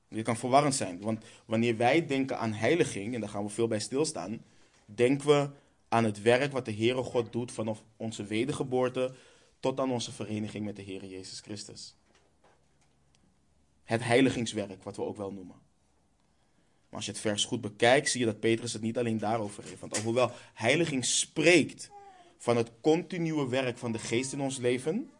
[0.08, 3.68] Dit kan verwarrend zijn, want wanneer wij denken aan heiliging, en daar gaan we veel
[3.68, 4.44] bij stilstaan,
[4.84, 5.50] denken we
[5.88, 9.14] aan het werk wat de Heere God doet vanaf onze wedergeboorte
[9.60, 11.96] tot aan onze vereniging met de Heere Jezus Christus.
[13.84, 15.56] Het heiligingswerk, wat we ook wel noemen.
[16.88, 19.64] Maar als je het vers goed bekijkt, zie je dat Petrus het niet alleen daarover
[19.64, 19.80] heeft.
[19.80, 21.90] Want alhoewel heiliging spreekt
[22.38, 25.10] van het continue werk van de geest in ons leven,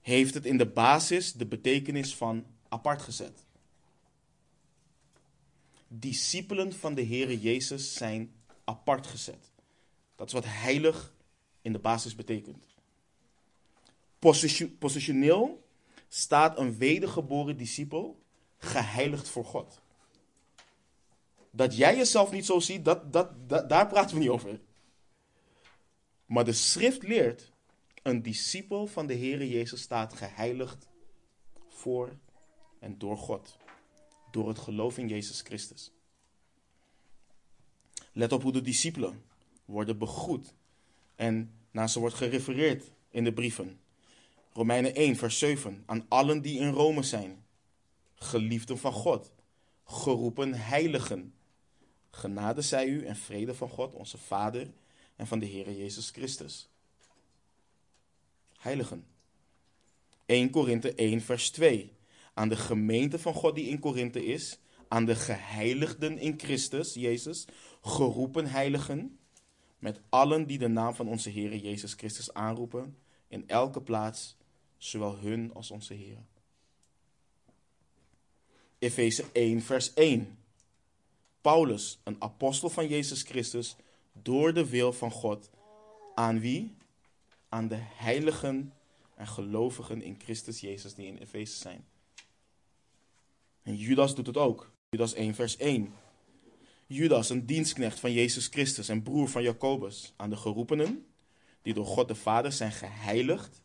[0.00, 3.44] heeft het in de basis de betekenis van apart gezet.
[5.92, 8.32] Discipelen van de Heere Jezus zijn
[8.64, 9.52] apart gezet.
[10.16, 11.14] Dat is wat heilig
[11.62, 12.66] in de basis betekent.
[14.78, 15.66] Positioneel
[16.08, 18.22] staat een wedergeboren discipel
[18.58, 19.80] geheiligd voor God.
[21.50, 24.60] Dat jij jezelf niet zo ziet, dat, dat, daar praten we niet over.
[26.26, 27.52] Maar de schrift leert,
[28.02, 30.88] een discipel van de Heere Jezus staat geheiligd
[31.68, 32.16] voor
[32.78, 33.58] en door God.
[34.30, 35.92] Door het geloof in Jezus Christus.
[38.12, 39.22] Let op hoe de discipelen
[39.64, 40.54] worden begroet.
[41.14, 43.80] En naar ze wordt gerefereerd in de brieven.
[44.52, 45.82] Romeinen 1, vers 7.
[45.86, 47.44] Aan allen die in Rome zijn.
[48.14, 49.32] Geliefden van God.
[49.84, 51.34] Geroepen heiligen.
[52.10, 54.70] Genade zij u en vrede van God, onze Vader
[55.16, 56.68] en van de Heer Jezus Christus.
[58.58, 59.06] Heiligen.
[60.26, 61.92] 1 Korinthe 1 vers 2.
[62.40, 67.44] Aan de gemeente van God die in Korinthe is, aan de geheiligden in Christus, Jezus,
[67.82, 69.18] geroepen heiligen,
[69.78, 72.96] met allen die de naam van onze Heer Jezus Christus aanroepen,
[73.28, 74.36] in elke plaats,
[74.76, 76.18] zowel hun als onze Heer.
[78.78, 80.38] Efeze 1 vers 1.
[81.40, 83.76] Paulus, een apostel van Jezus Christus,
[84.12, 85.50] door de wil van God.
[86.14, 86.76] Aan wie?
[87.48, 88.72] Aan de heiligen
[89.14, 91.89] en gelovigen in Christus Jezus die in Efeze zijn.
[93.70, 94.72] En Judas doet het ook.
[94.88, 95.94] Judas 1, vers 1.
[96.86, 101.06] Judas, een dienstknecht van Jezus Christus en broer van Jacobus, aan de geroepenen,
[101.62, 103.62] die door God de Vader zijn geheiligd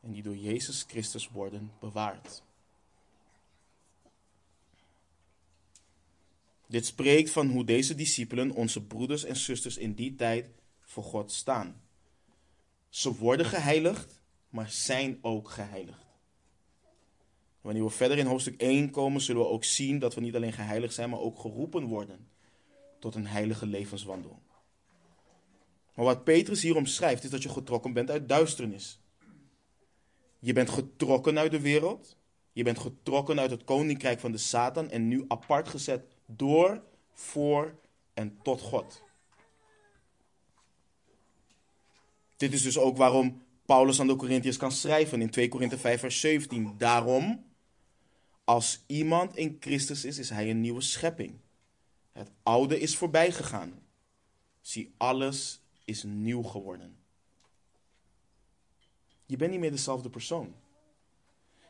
[0.00, 2.42] en die door Jezus Christus worden bewaard.
[6.66, 11.32] Dit spreekt van hoe deze discipelen, onze broeders en zusters in die tijd, voor God
[11.32, 11.80] staan.
[12.88, 16.09] Ze worden geheiligd, maar zijn ook geheiligd.
[17.60, 20.52] Wanneer we verder in hoofdstuk 1 komen, zullen we ook zien dat we niet alleen
[20.52, 22.28] geheiligd zijn, maar ook geroepen worden
[22.98, 24.42] tot een heilige levenswandel.
[25.94, 29.00] Maar wat Petrus hier omschrijft, is dat je getrokken bent uit duisternis.
[30.38, 32.16] Je bent getrokken uit de wereld.
[32.52, 37.78] Je bent getrokken uit het koninkrijk van de Satan en nu apart gezet door, voor
[38.14, 39.02] en tot God.
[42.36, 46.00] Dit is dus ook waarom Paulus aan de Corinthiërs kan schrijven in 2 Korinthe 5
[46.00, 46.74] vers 17.
[46.78, 47.44] Daarom,
[48.44, 51.38] als iemand in Christus is, is hij een nieuwe schepping.
[52.12, 53.82] Het oude is voorbij gegaan.
[54.60, 56.96] Zie, alles is nieuw geworden.
[59.26, 60.54] Je bent niet meer dezelfde persoon.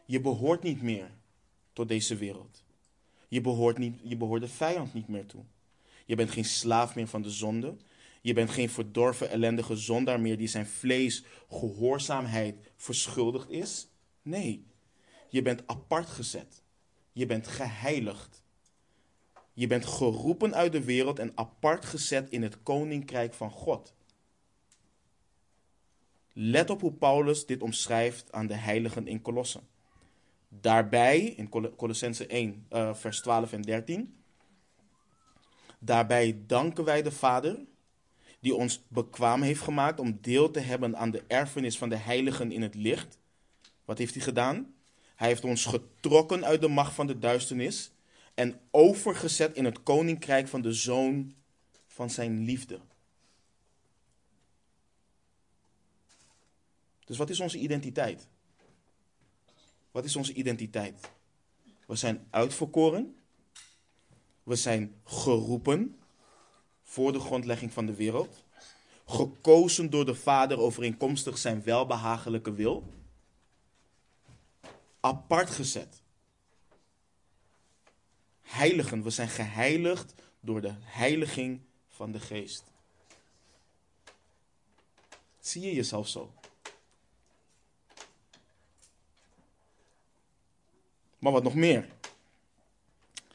[0.06, 1.10] Je behoort niet meer
[1.72, 2.64] tot deze wereld.
[3.28, 5.44] Je behoort, niet, je behoort de vijand niet meer toe.
[6.06, 7.76] Je bent geen slaaf meer van de zonde.
[8.20, 13.88] Je bent geen verdorven, ellendige zondaar meer die zijn vlees gehoorzaamheid verschuldigd is.
[14.22, 14.66] Nee,
[15.28, 16.59] je bent apart gezet.
[17.20, 18.42] Je bent geheiligd.
[19.52, 23.94] Je bent geroepen uit de wereld en apart gezet in het koninkrijk van God.
[26.32, 29.68] Let op hoe Paulus dit omschrijft aan de heiligen in Kolossen.
[30.48, 34.22] Daarbij, in Colossense 1, uh, vers 12 en 13.
[35.78, 37.58] Daarbij danken wij de Vader,
[38.38, 42.52] die ons bekwaam heeft gemaakt om deel te hebben aan de erfenis van de heiligen
[42.52, 43.18] in het licht.
[43.84, 44.74] Wat heeft hij gedaan?
[45.20, 47.90] Hij heeft ons getrokken uit de macht van de duisternis
[48.34, 51.34] en overgezet in het koninkrijk van de zoon
[51.86, 52.80] van zijn liefde.
[57.04, 58.28] Dus wat is onze identiteit?
[59.90, 61.10] Wat is onze identiteit?
[61.86, 63.16] We zijn uitverkoren.
[64.42, 65.98] We zijn geroepen
[66.82, 68.44] voor de grondlegging van de wereld.
[69.06, 72.98] Gekozen door de Vader overeenkomstig zijn welbehagelijke wil.
[75.00, 76.02] Apart gezet.
[78.40, 82.64] Heiligen, we zijn geheiligd door de heiliging van de Geest.
[85.38, 86.32] Zie je jezelf zo?
[91.18, 91.88] Maar wat nog meer?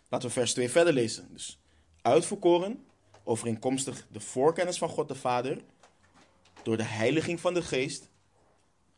[0.09, 1.33] Laten we vers 2 verder lezen.
[1.33, 1.59] Dus
[2.01, 2.85] uitverkoren,
[3.23, 5.61] overeenkomstig de voorkennis van God de Vader,
[6.63, 8.01] door de heiliging van de Geest.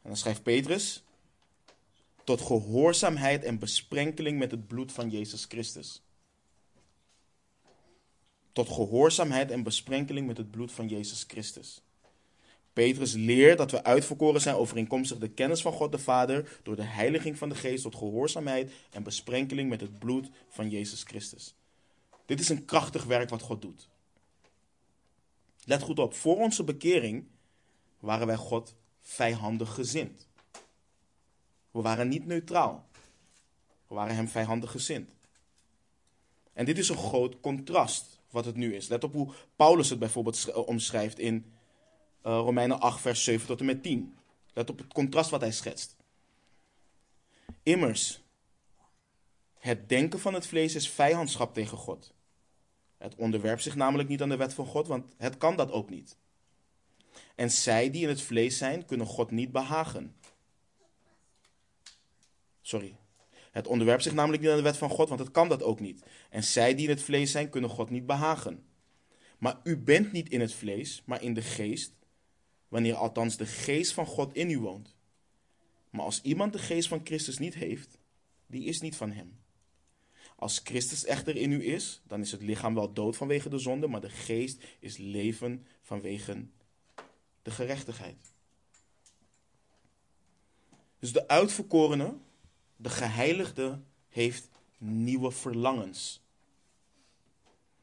[0.01, 1.03] En dan schrijft Petrus,
[2.27, 6.01] tot gehoorzaamheid en besprenkeling met het bloed van Jezus Christus.
[8.51, 11.81] Tot gehoorzaamheid en besprenkeling met het bloed van Jezus Christus.
[12.73, 16.83] Petrus leert dat we uitverkoren zijn overeenkomstig de kennis van God de Vader door de
[16.83, 21.55] heiliging van de geest tot gehoorzaamheid en besprenkeling met het bloed van Jezus Christus.
[22.25, 23.89] Dit is een krachtig werk wat God doet.
[25.65, 27.27] Let goed op, voor onze bekering
[27.99, 30.26] waren wij God vijandig gezind.
[31.71, 32.85] We waren niet neutraal.
[33.87, 35.11] We waren hem vijandig gezind.
[36.53, 38.87] En dit is een groot contrast wat het nu is.
[38.87, 41.43] Let op hoe Paulus het bijvoorbeeld omschrijft in uh,
[42.21, 44.17] Romeinen 8, vers 7 tot en met 10.
[44.53, 45.95] Let op het contrast wat hij schetst.
[47.63, 48.21] Immers,
[49.57, 52.13] het denken van het vlees is vijandschap tegen God.
[52.97, 55.89] Het onderwerpt zich namelijk niet aan de wet van God, want het kan dat ook
[55.89, 56.17] niet.
[57.35, 60.15] En zij die in het vlees zijn, kunnen God niet behagen.
[62.67, 62.97] Sorry.
[63.51, 65.79] Het onderwerpt zich namelijk niet aan de wet van God, want het kan dat ook
[65.79, 66.03] niet.
[66.29, 68.65] En zij die in het vlees zijn, kunnen God niet behagen.
[69.37, 71.93] Maar u bent niet in het vlees, maar in de geest,
[72.67, 74.95] wanneer althans de geest van God in u woont.
[75.89, 77.97] Maar als iemand de geest van Christus niet heeft,
[78.47, 79.39] die is niet van hem.
[80.35, 83.87] Als Christus echter in u is, dan is het lichaam wel dood vanwege de zonde,
[83.87, 86.45] maar de geest is leven vanwege
[87.41, 88.33] de gerechtigheid.
[90.99, 92.17] Dus de uitverkorene,
[92.77, 96.21] de geheiligde, heeft nieuwe verlangens.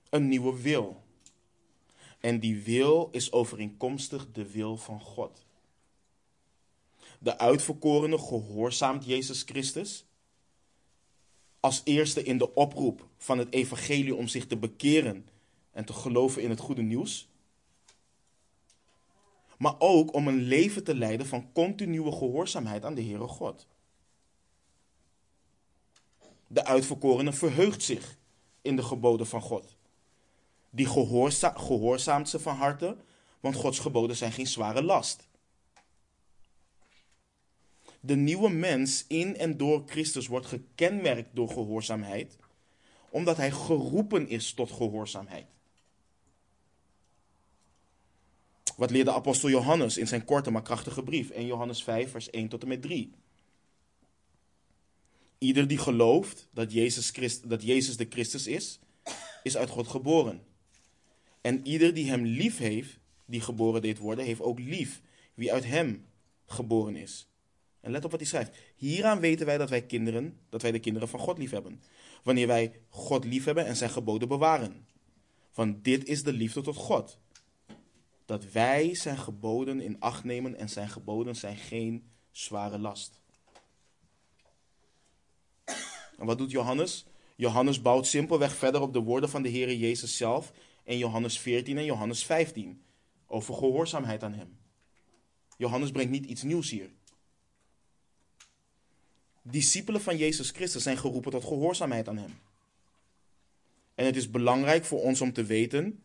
[0.08, 1.02] Een nieuwe wil.
[2.20, 5.46] En die wil is overeenkomstig de wil van God.
[7.18, 10.04] De uitverkorene gehoorzaamt Jezus Christus.
[11.60, 15.28] Als eerste in de oproep van het evangelie om zich te bekeren
[15.70, 17.28] en te geloven in het goede nieuws.
[19.58, 23.66] Maar ook om een leven te leiden van continue gehoorzaamheid aan de Heere God.
[26.54, 28.18] De uitverkorene verheugt zich
[28.62, 29.76] in de geboden van God
[30.74, 32.96] die gehoorza gehoorzaamt ze van harte,
[33.40, 35.28] want Gods geboden zijn geen zware last.
[38.00, 42.36] De nieuwe mens in en door Christus wordt gekenmerkt door gehoorzaamheid,
[43.08, 45.46] Omdat hij geroepen is tot gehoorzaamheid.
[48.76, 51.30] Wat leerde apostel Johannes in zijn korte maar krachtige brief?
[51.30, 53.12] 1 Johannes 5, vers 1 tot en met 3.
[55.44, 58.78] Ieder die gelooft dat Jezus, dat Jezus de Christus is,
[59.42, 60.42] is uit God geboren.
[61.40, 65.00] En ieder die hem lief heeft, die geboren deed worden, heeft ook lief
[65.34, 66.06] wie uit hem
[66.46, 67.28] geboren is.
[67.80, 68.56] En let op wat hij schrijft.
[68.76, 71.82] Hieraan weten wij dat wij kinderen, dat wij de kinderen van God lief hebben.
[72.22, 74.86] Wanneer wij God lief hebben en zijn geboden bewaren.
[75.54, 77.18] Want dit is de liefde tot God.
[78.24, 83.22] Dat wij zijn geboden in acht nemen en zijn geboden zijn geen zware last.
[86.18, 87.04] En wat doet Johannes?
[87.36, 90.52] Johannes bouwt simpelweg verder op de woorden van de Heer Jezus zelf
[90.84, 92.82] in Johannes 14 en Johannes 15
[93.26, 94.58] over gehoorzaamheid aan Hem.
[95.56, 96.90] Johannes brengt niet iets nieuws hier.
[99.42, 102.38] Discipelen van Jezus Christus zijn geroepen tot gehoorzaamheid aan Hem.
[103.94, 106.02] En het is belangrijk voor ons om te weten,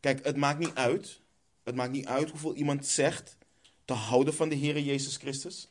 [0.00, 1.20] kijk, het maakt niet uit,
[1.62, 3.36] het maakt niet uit hoeveel iemand zegt
[3.84, 5.68] te houden van de Heer Jezus Christus.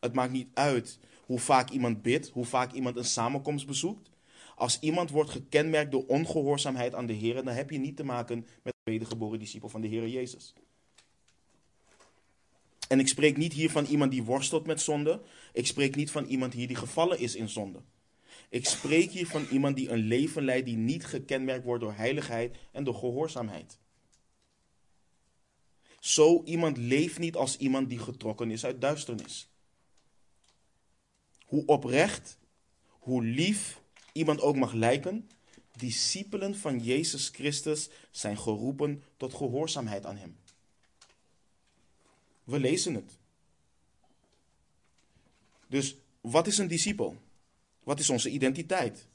[0.00, 4.10] Het maakt niet uit hoe vaak iemand bidt, hoe vaak iemand een samenkomst bezoekt.
[4.54, 8.38] Als iemand wordt gekenmerkt door ongehoorzaamheid aan de Heer, dan heb je niet te maken
[8.62, 10.54] met een wedergeboren discipel van de Heer Jezus.
[12.88, 15.20] En ik spreek niet hier van iemand die worstelt met zonde.
[15.52, 17.80] Ik spreek niet van iemand hier die gevallen is in zonde.
[18.48, 22.56] Ik spreek hier van iemand die een leven leidt die niet gekenmerkt wordt door heiligheid
[22.72, 23.78] en door gehoorzaamheid.
[26.00, 29.48] Zo iemand leeft niet als iemand die getrokken is uit duisternis.
[31.46, 32.38] Hoe oprecht,
[32.88, 33.80] hoe lief
[34.12, 35.28] iemand ook mag lijken,
[35.76, 40.36] discipelen van Jezus Christus zijn geroepen tot gehoorzaamheid aan Hem.
[42.44, 43.18] We lezen het.
[45.66, 47.16] Dus wat is een discipel?
[47.82, 49.06] Wat is onze identiteit?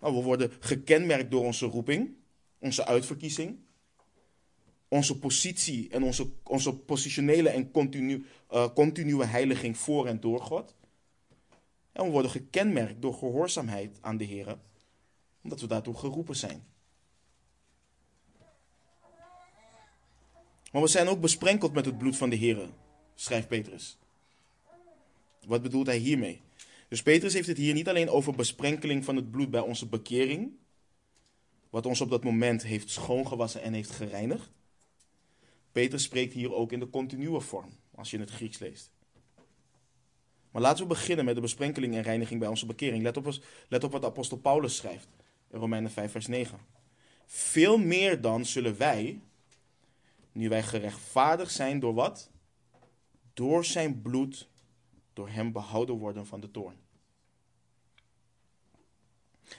[0.00, 2.14] Nou, we worden gekenmerkt door onze roeping,
[2.58, 3.58] onze uitverkiezing,
[4.88, 10.74] onze positie en onze, onze positionele en continu, uh, continue heiliging voor en door God.
[11.96, 14.58] En we worden gekenmerkt door gehoorzaamheid aan de Heer,
[15.42, 16.66] omdat we daartoe geroepen zijn.
[20.72, 22.68] Maar we zijn ook besprenkeld met het bloed van de Heer,
[23.14, 23.98] schrijft Petrus.
[25.46, 26.40] Wat bedoelt hij hiermee?
[26.88, 30.52] Dus Petrus heeft het hier niet alleen over besprenkeling van het bloed bij onze bekering,
[31.70, 34.50] wat ons op dat moment heeft schoongewassen en heeft gereinigd.
[35.72, 38.95] Petrus spreekt hier ook in de continue vorm, als je het Grieks leest.
[40.56, 43.02] Maar laten we beginnen met de besprenkeling en reiniging bij onze bekering.
[43.02, 43.38] Let op,
[43.68, 45.08] let op wat apostel Paulus schrijft
[45.50, 46.58] in Romeinen 5, vers 9.
[47.26, 49.20] Veel meer dan zullen wij,
[50.32, 52.30] nu wij gerechtvaardigd zijn door wat?
[53.34, 54.48] Door zijn bloed,
[55.12, 56.76] door hem behouden worden van de toorn.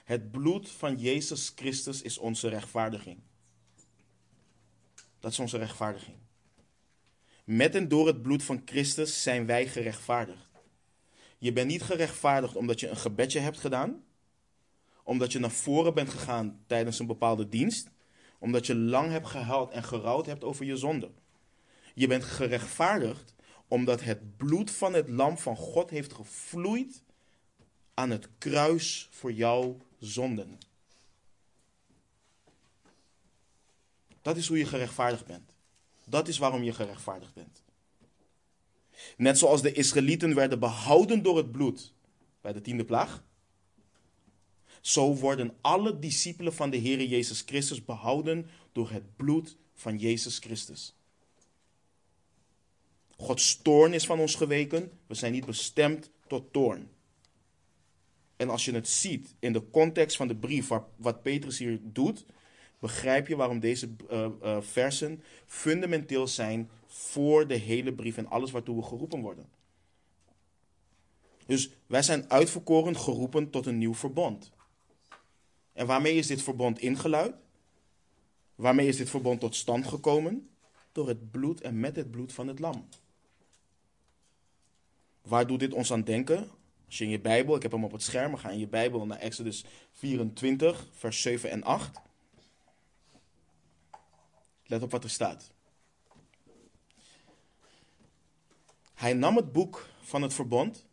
[0.03, 3.19] Het bloed van Jezus Christus is onze rechtvaardiging.
[5.19, 6.17] Dat is onze rechtvaardiging.
[7.43, 10.46] Met en door het bloed van Christus zijn wij gerechtvaardigd.
[11.37, 14.03] Je bent niet gerechtvaardigd omdat je een gebedje hebt gedaan,
[15.03, 17.89] omdat je naar voren bent gegaan tijdens een bepaalde dienst,
[18.39, 21.11] omdat je lang hebt gehuild en gerouwd hebt over je zonde.
[21.93, 23.35] Je bent gerechtvaardigd
[23.67, 27.03] omdat het bloed van het lam van God heeft gevloeid
[27.93, 30.57] aan het kruis voor jouw zonden.
[34.21, 35.55] Dat is hoe je gerechtvaardigd bent.
[36.05, 37.63] Dat is waarom je gerechtvaardigd bent.
[39.17, 41.93] Net zoals de Israëlieten werden behouden door het bloed
[42.41, 43.23] bij de tiende plaag.
[44.81, 50.39] Zo worden alle discipelen van de Heer Jezus Christus behouden door het bloed van Jezus
[50.39, 50.95] Christus.
[53.15, 54.91] Gods toorn is van ons geweken.
[55.07, 56.89] We zijn niet bestemd tot toorn.
[58.35, 62.25] En als je het ziet in de context van de brief, wat Petrus hier doet,
[62.79, 68.51] begrijp je waarom deze uh, uh, versen fundamenteel zijn voor de hele brief en alles
[68.51, 69.49] waartoe we geroepen worden.
[71.45, 74.51] Dus wij zijn uitverkoren geroepen tot een nieuw verbond.
[75.73, 77.35] En waarmee is dit verbond ingeluid?
[78.55, 80.49] Waarmee is dit verbond tot stand gekomen?
[80.91, 82.87] Door het bloed en met het bloed van het lam.
[85.21, 86.49] Waar doet dit ons aan denken?
[86.85, 89.05] Als je in je Bijbel, ik heb hem op het scherm, ga in je Bijbel
[89.05, 91.99] naar Exodus 24, vers 7 en 8.
[94.65, 95.55] Let op wat er staat.
[98.97, 100.85] Hij nam het boek van het verbond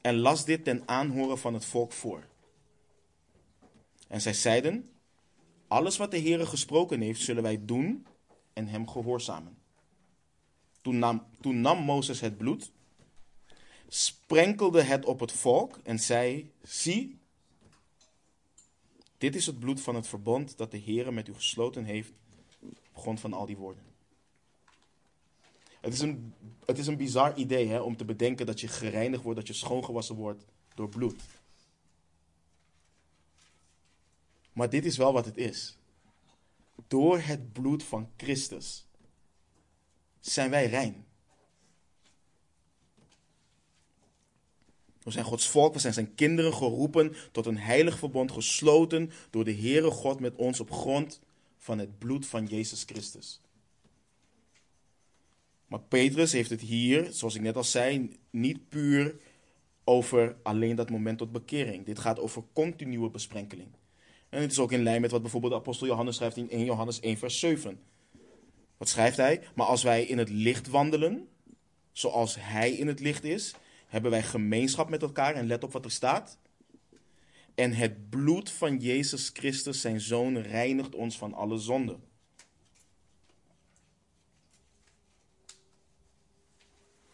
[0.00, 2.26] en las dit ten aanhoren van het volk voor.
[4.08, 4.90] En zij zeiden:
[5.68, 8.06] Alles wat de Heere gesproken heeft, zullen wij doen
[8.52, 9.58] en hem gehoorzamen.
[10.82, 12.70] Toen nam, toen nam Mozes het bloed,
[13.88, 17.20] sprenkelde het op het volk en zei: Zie,
[19.18, 22.12] Dit is het bloed van het verbond dat de Heer met u gesloten heeft
[22.60, 23.89] op grond van al die woorden.
[25.80, 29.22] Het is een, het is een bizar idee hè, om te bedenken dat je gereinigd
[29.22, 31.22] wordt, dat je schoongewassen wordt door bloed.
[34.52, 35.78] Maar dit is wel wat het is.
[36.88, 38.86] Door het bloed van Christus
[40.20, 41.04] zijn wij rein.
[45.02, 49.44] We zijn Gods volk, we zijn zijn kinderen geroepen tot een heilig verbond, gesloten door
[49.44, 51.20] de Heere God met ons op grond
[51.58, 53.40] van het bloed van Jezus Christus.
[55.70, 59.16] Maar Petrus heeft het hier, zoals ik net al zei, niet puur
[59.84, 61.86] over alleen dat moment tot bekering.
[61.86, 63.68] Dit gaat over continue besprenkeling.
[64.28, 66.64] En het is ook in lijn met wat bijvoorbeeld de apostel Johannes schrijft in 1
[66.64, 67.80] Johannes 1 vers 7.
[68.76, 69.42] Wat schrijft hij?
[69.54, 71.28] Maar als wij in het licht wandelen,
[71.92, 73.54] zoals hij in het licht is,
[73.86, 75.34] hebben wij gemeenschap met elkaar.
[75.34, 76.38] En let op wat er staat.
[77.54, 81.96] En het bloed van Jezus Christus, zijn zoon, reinigt ons van alle zonde.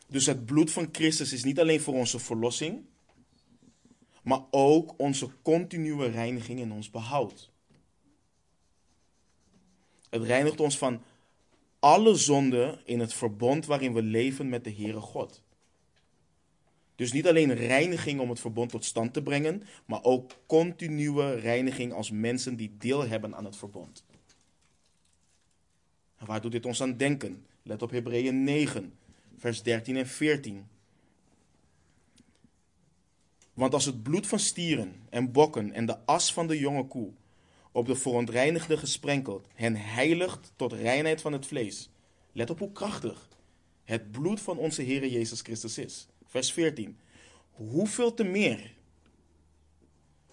[0.07, 2.85] Dus het bloed van Christus is niet alleen voor onze verlossing,
[4.23, 7.51] maar ook onze continue reiniging en ons behoud.
[10.11, 11.03] Het reinigt ons van
[11.79, 15.43] alle zonde in het verbond waarin we leven met de Heere God.
[16.95, 21.93] Dus niet alleen reiniging om het verbond tot stand te brengen, maar ook continue reiniging
[21.93, 24.05] als mensen die deel hebben aan het verbond.
[26.17, 27.47] En waar doet dit ons aan denken?
[27.63, 28.93] Let op Hebreeën 9,
[29.47, 30.67] vers 13 en 14.
[33.55, 37.13] Want als het bloed van stieren en bokken en de as van de jonge koe
[37.73, 41.91] op de verontreinigde gesprenkeld hen heiligt tot reinheid van het vlees.
[42.33, 43.29] Let op hoe krachtig
[43.85, 46.07] het bloed van onze Heer Jezus Christus is.
[46.25, 46.99] Vers 14.
[47.51, 48.75] Hoeveel te meer?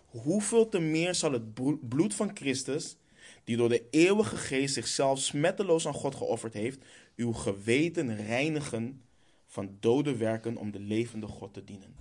[0.05, 1.53] Hoeveel te meer zal het
[1.89, 2.97] bloed van Christus,
[3.43, 6.79] die door de eeuwige geest zichzelf smetteloos aan God geofferd heeft,
[7.15, 9.01] uw geweten reinigen
[9.47, 11.95] van dode werken om de levende God te dienen?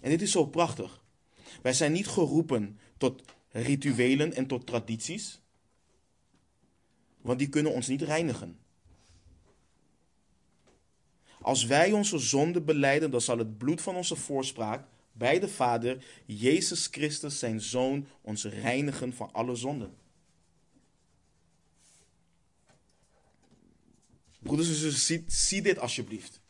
[0.00, 1.04] En dit is zo prachtig.
[1.62, 5.40] Wij zijn niet geroepen tot rituelen en tot tradities,
[7.20, 8.58] want die kunnen ons niet reinigen.
[11.40, 14.86] Als wij onze zonde beleiden, dan zal het bloed van onze voorspraak
[15.18, 19.94] bij de Vader, Jezus Christus, zijn Zoon, ons reinigen van alle zonden.
[24.38, 26.40] Broeders en zussen, zie, zie dit alsjeblieft.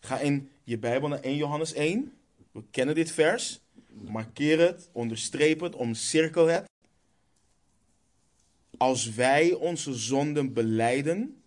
[0.00, 2.12] Ga in je Bijbel naar 1 Johannes 1.
[2.52, 3.60] We kennen dit vers.
[3.88, 6.68] Markeer het, onderstreep het, omcirkel het.
[8.76, 11.39] Als wij onze zonden beleiden,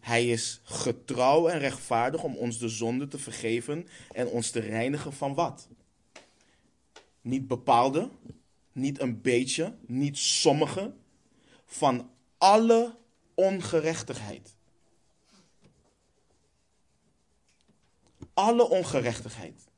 [0.00, 5.12] hij is getrouw en rechtvaardig om ons de zonde te vergeven en ons te reinigen
[5.12, 5.68] van wat?
[7.20, 8.10] Niet bepaalde,
[8.72, 10.92] niet een beetje, niet sommige,
[11.66, 12.94] van alle
[13.34, 14.54] ongerechtigheid.
[18.34, 19.68] Alle ongerechtigheid.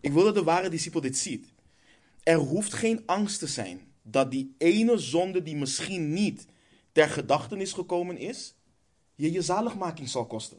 [0.00, 1.52] Ik wil dat de ware discipel dit ziet.
[2.22, 6.46] Er hoeft geen angst te zijn dat die ene zonde die misschien niet
[6.96, 8.54] ter gedachtenis gekomen is,
[9.14, 10.58] je je zaligmaking zal kosten.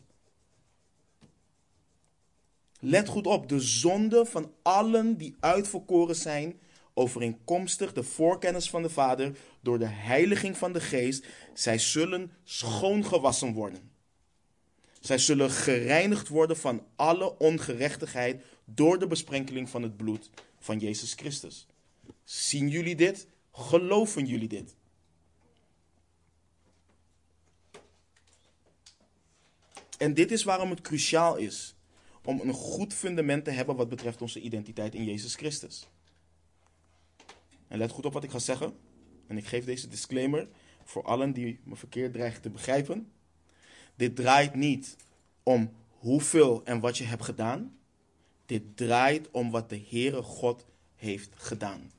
[2.80, 6.60] Let goed op, de zonde van allen die uitverkoren zijn,
[6.94, 13.54] overeenkomstig de voorkennis van de Vader, door de heiliging van de Geest, zij zullen schoongewassen
[13.54, 13.92] worden.
[15.00, 20.30] Zij zullen gereinigd worden van alle ongerechtigheid door de besprenkeling van het bloed
[20.60, 21.68] van Jezus Christus.
[22.24, 23.28] Zien jullie dit?
[23.52, 24.77] Geloven jullie dit?
[29.98, 31.76] En dit is waarom het cruciaal is
[32.24, 35.88] om een goed fundament te hebben wat betreft onze identiteit in Jezus Christus.
[37.68, 38.74] En let goed op wat ik ga zeggen.
[39.28, 40.48] En ik geef deze disclaimer
[40.84, 43.12] voor allen die me verkeerd dreigen te begrijpen.
[43.96, 44.96] Dit draait niet
[45.44, 47.78] om hoeveel en wat je hebt gedaan.
[48.46, 51.92] Dit draait om wat de Heere God heeft gedaan.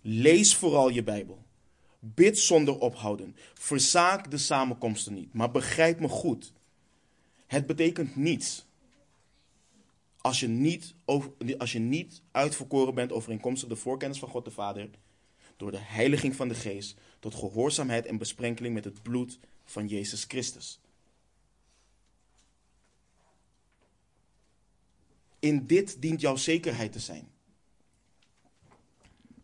[0.00, 1.42] Lees vooral je Bijbel.
[1.98, 3.36] Bid zonder ophouden.
[3.54, 5.34] Verzaak de samenkomsten niet.
[5.34, 6.52] Maar begrijp me goed.
[7.48, 8.66] Het betekent niets
[10.20, 10.94] als je niet,
[11.58, 14.90] als je niet uitverkoren bent overeenkomstig de voorkennis van God de Vader,
[15.56, 20.24] door de heiliging van de Geest, tot gehoorzaamheid en besprenkeling met het bloed van Jezus
[20.24, 20.80] Christus.
[25.38, 27.28] In dit dient jouw zekerheid te zijn.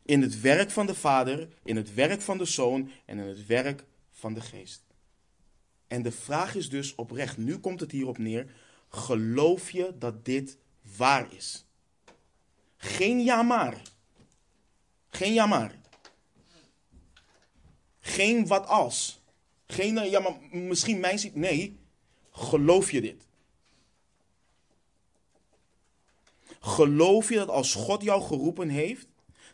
[0.03, 3.47] In het werk van de Vader, in het werk van de Zoon en in het
[3.47, 4.84] werk van de Geest.
[5.89, 8.51] En de vraag is dus oprecht, nu komt het hierop neer,
[8.89, 10.59] geloof je dat dit
[10.97, 11.67] waar is?
[12.77, 13.83] Geen ja maar.
[15.09, 15.79] Geen ja maar.
[18.01, 19.23] Geen wat als.
[19.67, 21.35] Geen ja maar misschien mijn ziet.
[21.35, 21.79] Nee,
[22.31, 23.27] geloof je dit?
[26.61, 29.07] Geloof je dat als God jou geroepen heeft,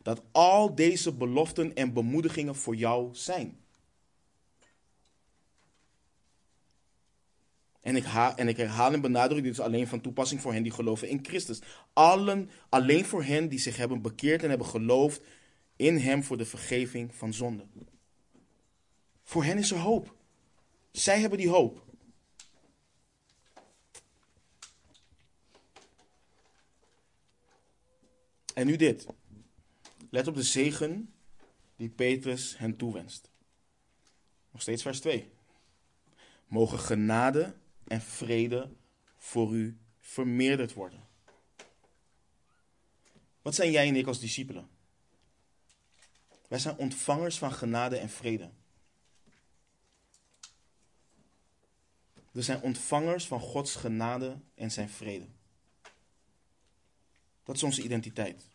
[0.02, 3.58] dat al deze beloften en bemoedigingen voor jou zijn?
[7.80, 8.04] En ik,
[8.36, 11.18] en ik herhaal en benadruk, dit is alleen van toepassing voor hen die geloven in
[11.22, 11.60] Christus.
[11.92, 15.22] Allen, alleen voor hen die zich hebben bekeerd en hebben geloofd
[15.76, 17.66] in Hem voor de vergeving van zonde.
[19.22, 20.14] Voor hen is er hoop.
[20.90, 21.84] Zij hebben die hoop.
[28.54, 29.06] En nu dit.
[30.10, 31.14] Let op de zegen
[31.76, 33.30] die Petrus hen toewenst.
[34.50, 35.30] Nog steeds vers 2.
[36.46, 37.54] Mogen genade
[37.90, 38.70] en vrede
[39.16, 41.08] voor u vermeerderd worden.
[43.42, 44.68] Wat zijn jij en ik als discipelen?
[46.48, 48.50] Wij zijn ontvangers van genade en vrede.
[52.30, 55.26] We zijn ontvangers van Gods genade en zijn vrede.
[57.44, 58.48] Dat is onze identiteit.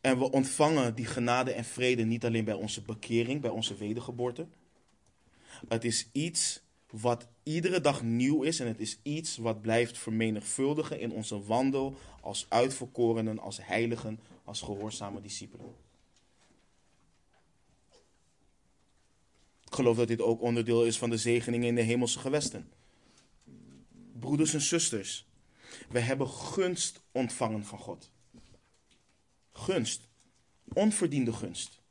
[0.00, 4.46] En we ontvangen die genade en vrede niet alleen bij onze bekering, bij onze wedergeboorte.
[5.68, 11.00] Het is iets wat iedere dag nieuw is en het is iets wat blijft vermenigvuldigen
[11.00, 15.74] in onze wandel als uitverkorenen, als heiligen, als gehoorzame discipelen.
[19.64, 22.70] Ik geloof dat dit ook onderdeel is van de zegeningen in de hemelse gewesten.
[24.12, 25.26] Broeders en zusters,
[25.88, 28.10] we hebben gunst ontvangen van God.
[29.52, 30.08] Gunst.
[30.72, 31.82] Onverdiende gunst.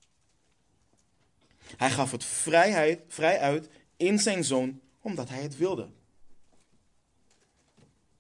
[1.78, 5.90] Hij gaf het vrijheid, vrij uit in zijn zoon, omdat hij het wilde.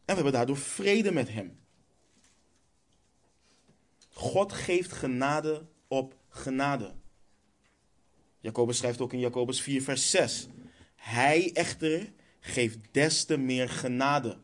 [0.05, 1.59] En we hebben daardoor vrede met hem.
[4.09, 6.93] God geeft genade op genade.
[8.39, 10.47] Jacobus schrijft ook in Jacobus 4, vers 6.
[10.95, 14.37] Hij echter geeft des te meer genade.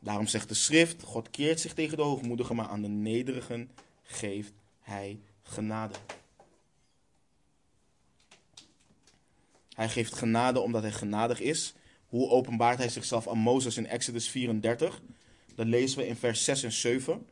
[0.00, 3.70] Daarom zegt de schrift: God keert zich tegen de hoogmoedigen, maar aan de nederigen
[4.02, 5.94] geeft hij genade.
[9.74, 11.74] Hij geeft genade omdat hij genadig is.
[12.06, 15.02] Hoe openbaart hij zichzelf aan Mozes in Exodus 34?
[15.54, 17.26] Dat lezen we in vers 6 en 7.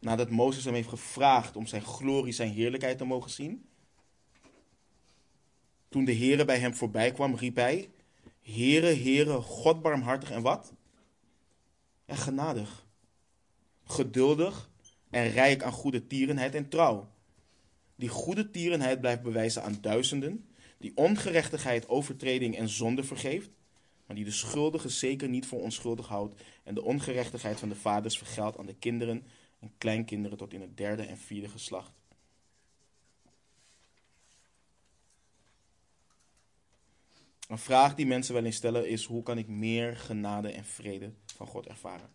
[0.00, 3.68] Nadat Mozes hem heeft gevraagd om zijn glorie, zijn heerlijkheid te mogen zien.
[5.88, 7.90] Toen de Heere bij hem voorbij kwam, riep hij:
[8.42, 10.72] Heere, Heere, God barmhartig en wat?
[12.04, 12.86] En genadig.
[13.84, 14.70] Geduldig
[15.10, 17.10] en rijk aan goede tierenheid en trouw.
[17.96, 20.48] Die goede tierenheid blijft bewijzen aan duizenden.
[20.78, 23.50] Die ongerechtigheid, overtreding en zonde vergeeft.
[24.06, 26.42] Maar die de schuldige zeker niet voor onschuldig houdt.
[26.62, 29.26] En de ongerechtigheid van de vaders vergeldt aan de kinderen
[29.58, 31.92] en kleinkinderen tot in het derde en vierde geslacht.
[37.48, 41.12] Een vraag die mensen wel eens stellen is: hoe kan ik meer genade en vrede
[41.26, 42.10] van God ervaren?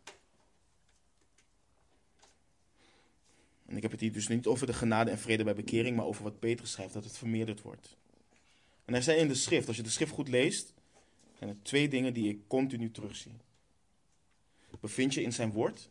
[3.65, 6.05] En ik heb het hier dus niet over de genade en vrede bij bekering, maar
[6.05, 7.97] over wat Petrus schrijft, dat het vermeerderd wordt.
[8.91, 10.73] En er zijn in de schrift, als je de schrift goed leest,
[11.37, 13.31] zijn er twee dingen die ik continu terugzie.
[14.79, 15.89] Bevind je in zijn woord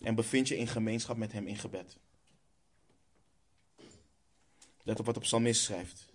[0.00, 1.98] en bevind je in gemeenschap met hem in gebed.
[4.82, 6.06] Let op wat de psalmist schrijft.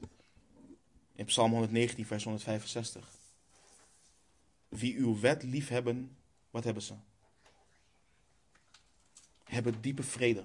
[1.16, 3.10] In Psalm 119, vers 165.
[4.68, 6.18] Wie uw wet liefhebben,
[6.50, 6.94] wat hebben ze?
[9.44, 10.44] Hebben diepe vrede.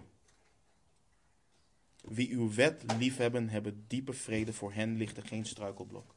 [2.09, 4.53] Wie uw wet liefhebben, hebben diepe vrede.
[4.53, 6.15] Voor hen ligt er geen struikelblok.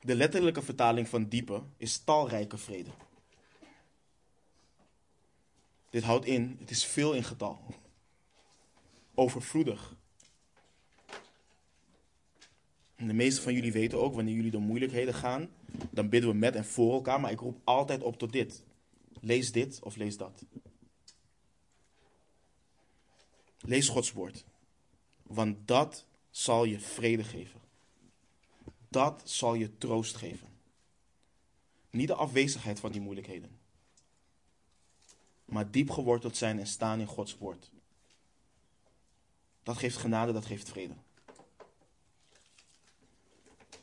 [0.00, 2.90] De letterlijke vertaling van diepe is talrijke vrede.
[5.90, 7.58] Dit houdt in, het is veel in getal.
[9.14, 9.96] Overvloedig.
[12.94, 15.50] En de meeste van jullie weten ook, wanneer jullie door moeilijkheden gaan,
[15.90, 18.62] dan bidden we met en voor elkaar, maar ik roep altijd op tot dit.
[19.20, 20.44] Lees dit of lees dat.
[23.60, 24.44] Lees Gods woord.
[25.22, 27.60] Want dat zal je vrede geven.
[28.88, 30.48] Dat zal je troost geven.
[31.90, 33.58] Niet de afwezigheid van die moeilijkheden.
[35.44, 37.70] Maar diep geworteld zijn en staan in Gods woord.
[39.62, 40.94] Dat geeft genade, dat geeft vrede.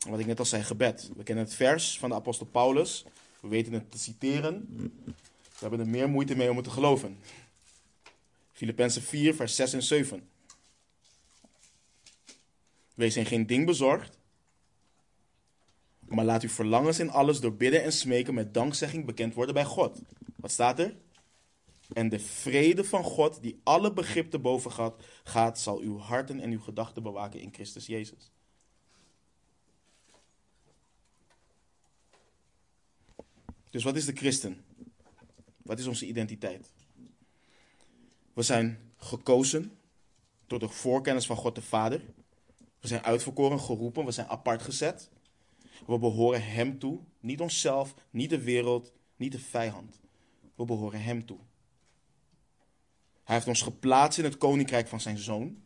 [0.08, 1.10] Wat ik net al zei, gebed.
[1.16, 3.04] We kennen het vers van de apostel Paulus.
[3.40, 4.92] We weten het te citeren.
[5.58, 7.18] We hebben er meer moeite mee om het te geloven.
[8.52, 10.28] Filippenzen 4, vers 6 en 7.
[12.94, 14.18] Wees in geen ding bezorgd,
[15.98, 19.64] maar laat uw verlangens in alles door bidden en smeken met dankzegging bekend worden bij
[19.64, 20.00] God.
[20.36, 20.96] Wat staat er?
[21.92, 24.94] En de vrede van God, die alle begrip te boven gaat,
[25.24, 28.30] gaat, zal uw harten en uw gedachten bewaken in Christus Jezus.
[33.70, 34.64] Dus wat is de christen?
[35.68, 36.70] Wat is onze identiteit?
[38.32, 39.78] We zijn gekozen
[40.46, 42.00] door de voorkennis van God de Vader.
[42.80, 45.10] We zijn uitverkoren, geroepen, we zijn apart gezet.
[45.86, 50.00] We behoren Hem toe, niet onszelf, niet de wereld, niet de vijand.
[50.54, 51.38] We behoren Hem toe.
[53.24, 55.62] Hij heeft ons geplaatst in het koninkrijk van Zijn Zoon.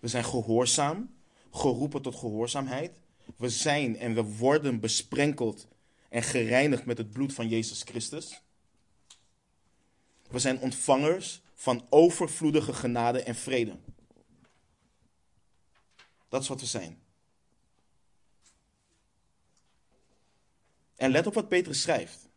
[0.00, 1.14] We zijn gehoorzaam,
[1.50, 3.00] geroepen tot gehoorzaamheid.
[3.36, 5.68] We zijn en we worden besprenkeld
[6.08, 8.46] en gereinigd met het bloed van Jezus Christus.
[10.28, 13.78] We zijn ontvangers van overvloedige genade en vrede.
[16.28, 17.02] Dat is wat we zijn.
[20.96, 22.28] En let op wat Petrus schrijft.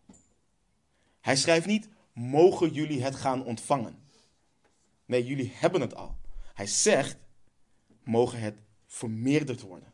[1.20, 4.00] Hij schrijft niet, mogen jullie het gaan ontvangen.
[5.06, 6.18] Nee, jullie hebben het al.
[6.54, 7.18] Hij zegt,
[8.04, 9.94] mogen het vermeerderd worden.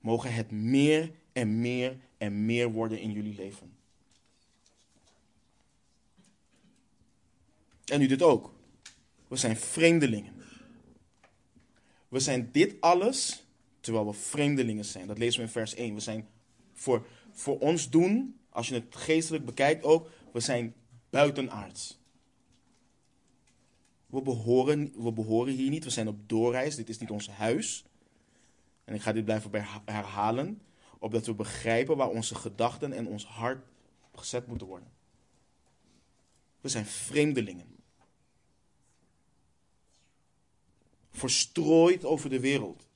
[0.00, 3.75] Mogen het meer en meer en meer worden in jullie leven.
[7.86, 8.54] En nu dit ook.
[9.28, 10.34] We zijn vreemdelingen.
[12.08, 13.46] We zijn dit alles
[13.80, 15.06] terwijl we vreemdelingen zijn.
[15.06, 15.94] Dat lezen we in vers 1.
[15.94, 16.28] We zijn
[16.74, 20.74] voor, voor ons doen, als je het geestelijk bekijkt ook, we zijn
[21.10, 22.00] buitenaards.
[24.06, 27.84] We behoren, we behoren hier niet, we zijn op doorreis, dit is niet ons huis.
[28.84, 30.62] En ik ga dit blijven herhalen,
[30.98, 33.66] opdat we begrijpen waar onze gedachten en ons hart
[34.14, 34.88] gezet moeten worden.
[36.60, 37.75] We zijn vreemdelingen.
[41.16, 42.86] Verstrooid over de wereld.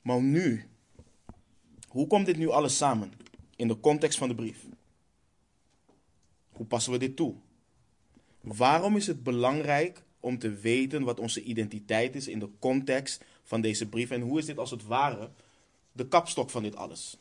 [0.00, 0.68] Maar nu,
[1.88, 3.12] hoe komt dit nu alles samen
[3.56, 4.66] in de context van de brief?
[6.50, 7.34] Hoe passen we dit toe?
[8.40, 13.60] Waarom is het belangrijk om te weten wat onze identiteit is in de context van
[13.60, 14.10] deze brief?
[14.10, 15.30] En hoe is dit als het ware
[15.92, 17.18] de kapstok van dit alles?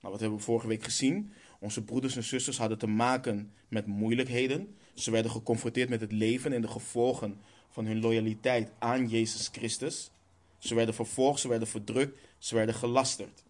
[0.00, 1.32] Nou, wat hebben we vorige week gezien?
[1.58, 4.76] Onze broeders en zusters hadden te maken met moeilijkheden.
[5.00, 10.10] Ze werden geconfronteerd met het leven en de gevolgen van hun loyaliteit aan Jezus Christus.
[10.58, 13.42] Ze werden vervolgd, ze werden verdrukt, ze werden gelasterd.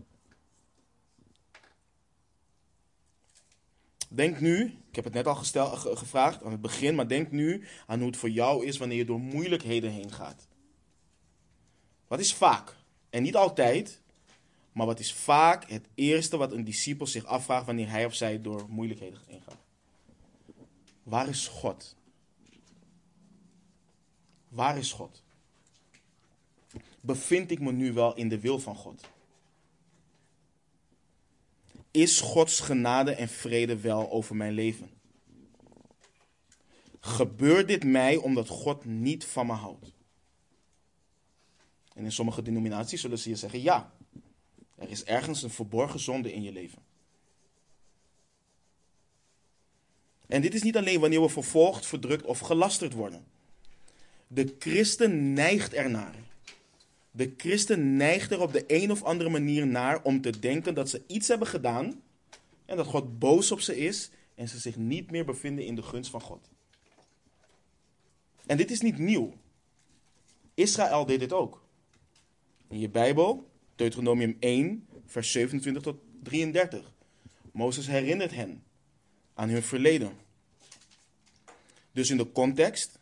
[4.09, 7.65] Denk nu, ik heb het net al gestel, gevraagd aan het begin, maar denk nu
[7.87, 10.49] aan hoe het voor jou is wanneer je door moeilijkheden heen gaat.
[12.09, 12.77] Wat is vaak,
[13.11, 14.01] en niet altijd,
[14.73, 18.41] maar wat is vaak het eerste wat een discipel zich afvraagt wanneer hij of zij
[18.41, 19.60] door moeilijkheden heen gaat?
[21.11, 21.97] Waar is God?
[24.49, 25.23] Waar is God?
[27.01, 29.05] Bevind ik me nu wel in de wil van God?
[31.91, 34.91] Is Gods genade en vrede wel over mijn leven?
[37.01, 39.93] Gebeurt dit mij omdat God niet van me houdt?
[41.95, 43.93] En in sommige denominaties zullen ze je zeggen ja.
[44.75, 46.90] Er is ergens een verborgen zonde in je leven.
[50.31, 53.25] En dit is niet alleen wanneer we vervolgd, verdrukt of gelasterd worden.
[54.27, 56.15] De christen neigt ernaar.
[57.11, 60.91] De christen neigt er op de een of andere manier naar om te denken dat
[60.91, 62.03] ze iets hebben gedaan
[62.65, 65.83] en dat God boos op ze is en ze zich niet meer bevinden in de
[65.83, 66.49] gunst van God.
[68.47, 69.33] En dit is niet nieuw.
[70.55, 71.63] Israël deed dit ook.
[72.69, 76.93] In je Bijbel, Deuteronomium 1, vers 27 tot 33.
[77.53, 78.63] Mozes herinnert hen
[79.41, 80.19] aan hun verleden.
[81.93, 82.99] Dus in de context,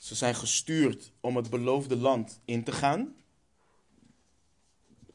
[0.00, 3.14] ze zijn gestuurd om het beloofde land in te gaan.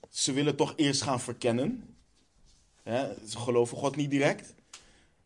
[0.09, 1.95] Ze willen toch eerst gaan verkennen.
[3.27, 4.53] ze geloven God niet direct.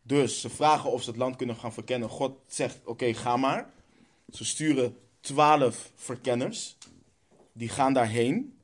[0.02, 2.08] Dus ze vragen of ze het land kunnen gaan verkennen.
[2.08, 3.72] God zegt: Oké, ga maar.
[4.30, 6.76] Ze sturen twaalf verkenners.
[7.52, 8.58] Die gaan daarheen.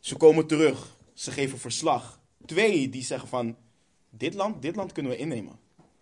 [0.00, 0.96] Ze komen terug.
[1.14, 2.20] Ze geven verslag.
[2.46, 3.56] Twee die zeggen van,
[4.16, 5.58] dit land, dit land kunnen we innemen.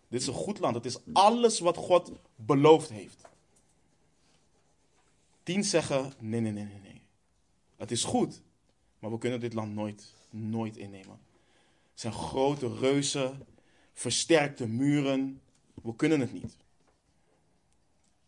[0.09, 0.75] Dit is een goed land.
[0.75, 3.21] Het is alles wat God beloofd heeft.
[5.43, 7.03] Tien zeggen, nee, nee, nee, nee, nee.
[7.77, 8.43] Het is goed,
[8.99, 11.19] maar we kunnen dit land nooit, nooit innemen.
[11.91, 13.47] Het zijn grote reuzen,
[13.93, 15.41] versterkte muren.
[15.83, 16.57] We kunnen het niet.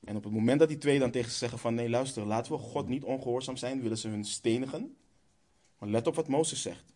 [0.04, 2.52] En op het moment dat die twee dan tegen ze zeggen van nee, luister, laten
[2.52, 4.96] we God niet ongehoorzaam zijn, willen ze hun stenigen.
[5.78, 6.93] Maar let op wat Mozes zegt.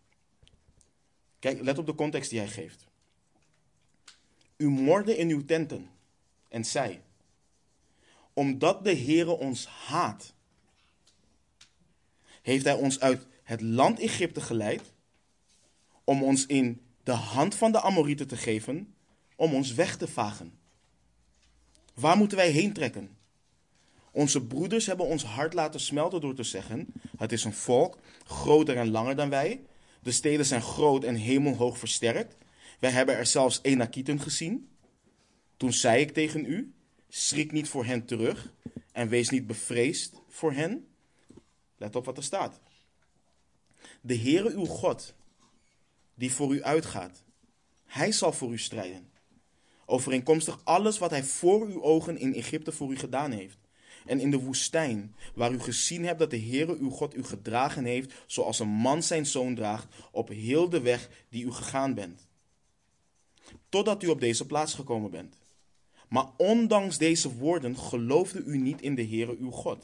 [1.39, 2.87] Kijk, let op de context die hij geeft.
[4.57, 5.89] U morde in uw tenten
[6.47, 7.01] en zei,
[8.33, 10.33] omdat de Heere ons haat,
[12.41, 14.93] heeft hij ons uit het land Egypte geleid
[16.03, 18.95] om ons in de hand van de Amorieten te geven,
[19.35, 20.59] om ons weg te vagen.
[21.93, 23.17] Waar moeten wij heen trekken?
[24.11, 26.87] Onze broeders hebben ons hart laten smelten door te zeggen:
[27.17, 29.61] Het is een volk, groter en langer dan wij.
[30.01, 32.37] De steden zijn groot en hemelhoog versterkt.
[32.79, 34.69] Wij hebben er zelfs Enakieten gezien.
[35.57, 36.73] Toen zei ik tegen u:
[37.09, 38.53] Schrik niet voor hen terug
[38.91, 40.87] en wees niet bevreesd voor hen.
[41.77, 42.59] Let op wat er staat.
[44.01, 45.13] De Heere uw God,
[46.15, 47.23] die voor u uitgaat,
[47.85, 49.09] hij zal voor u strijden.
[49.85, 53.57] Overeenkomstig alles wat hij voor uw ogen in Egypte voor u gedaan heeft.
[54.09, 57.83] En in de woestijn, waar u gezien hebt dat de Heere uw God u gedragen
[57.83, 62.27] heeft, zoals een man zijn zoon draagt, op heel de weg die u gegaan bent.
[63.69, 65.35] Totdat u op deze plaats gekomen bent.
[66.07, 69.83] Maar ondanks deze woorden geloofde u niet in de Heere uw God,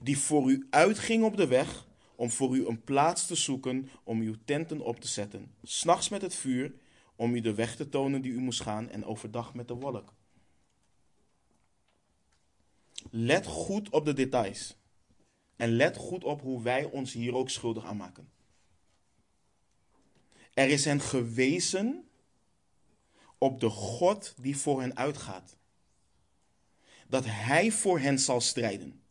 [0.00, 1.86] die voor u uitging op de weg
[2.16, 6.22] om voor u een plaats te zoeken om uw tenten op te zetten, s'nachts met
[6.22, 6.72] het vuur,
[7.16, 10.13] om u de weg te tonen die u moest gaan en overdag met de wolk.
[13.10, 14.76] Let goed op de details.
[15.56, 18.32] En let goed op hoe wij ons hier ook schuldig aan maken.
[20.54, 22.08] Er is hen gewezen
[23.38, 25.56] op de God die voor hen uitgaat.
[27.08, 29.02] Dat Hij voor hen zal strijden.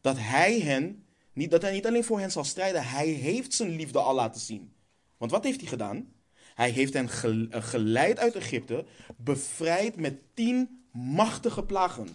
[0.00, 3.76] Dat Hij hen, niet, dat Hij niet alleen voor hen zal strijden, Hij heeft zijn
[3.76, 4.72] liefde al laten zien.
[5.16, 6.12] Want wat heeft Hij gedaan?
[6.54, 7.08] Hij heeft hen
[7.62, 8.86] geleid uit Egypte,
[9.16, 12.08] bevrijd met tien machtige plagen.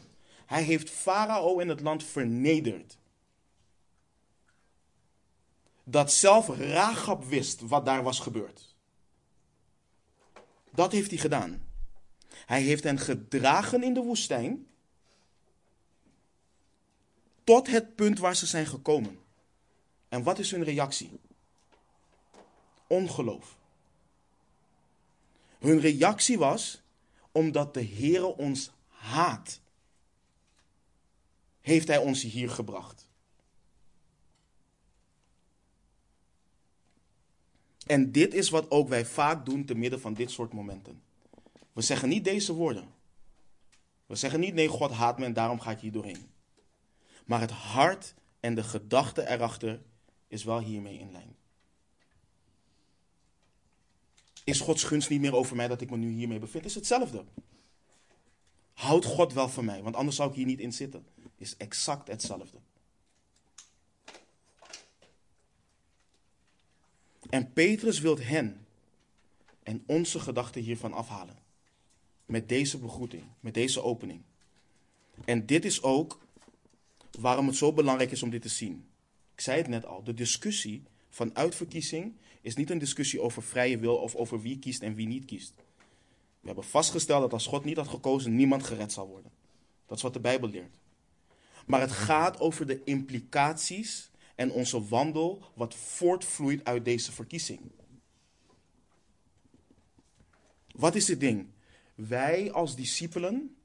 [0.45, 2.97] Hij heeft Farao in het land vernederd.
[5.83, 8.75] Dat zelf Ragab wist wat daar was gebeurd.
[10.71, 11.67] Dat heeft hij gedaan.
[12.45, 14.67] Hij heeft hen gedragen in de woestijn
[17.43, 19.19] tot het punt waar ze zijn gekomen.
[20.09, 21.19] En wat is hun reactie?
[22.87, 23.57] Ongeloof.
[25.59, 26.82] Hun reactie was
[27.33, 29.61] omdat de Heere ons haat,
[31.59, 33.07] heeft Hij ons hier gebracht.
[37.85, 41.01] En dit is wat ook wij vaak doen te midden van dit soort momenten.
[41.73, 42.87] We zeggen niet deze woorden.
[44.05, 46.29] We zeggen niet, nee, God haat me en daarom ga ik hier doorheen.
[47.25, 49.81] Maar het hart en de gedachte erachter
[50.27, 51.35] is wel hiermee in lijn.
[54.43, 56.65] Is Gods gunst niet meer over mij dat ik me nu hiermee bevind?
[56.65, 57.25] Is hetzelfde.
[58.73, 61.05] Houdt God wel van mij, want anders zou ik hier niet in zitten.
[61.37, 62.57] Is exact hetzelfde.
[67.29, 68.65] En Petrus wil hen
[69.63, 71.37] en onze gedachten hiervan afhalen.
[72.25, 74.21] Met deze begroeting, met deze opening.
[75.25, 76.19] En dit is ook
[77.19, 78.87] waarom het zo belangrijk is om dit te zien.
[79.33, 83.77] Ik zei het net al, de discussie van uitverkiezing is niet een discussie over vrije
[83.77, 85.53] wil of over wie kiest en wie niet kiest.
[86.39, 89.31] We hebben vastgesteld dat als God niet had gekozen, niemand gered zal worden.
[89.85, 90.79] Dat is wat de Bijbel leert.
[91.65, 97.59] Maar het gaat over de implicaties en onze wandel wat voortvloeit uit deze verkiezing.
[100.71, 101.47] Wat is het ding?
[101.95, 103.55] Wij als discipelen,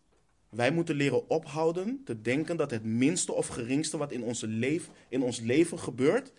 [0.49, 4.91] wij moeten leren ophouden te denken dat het minste of geringste wat in, onze leef,
[5.09, 6.33] in ons leven gebeurt,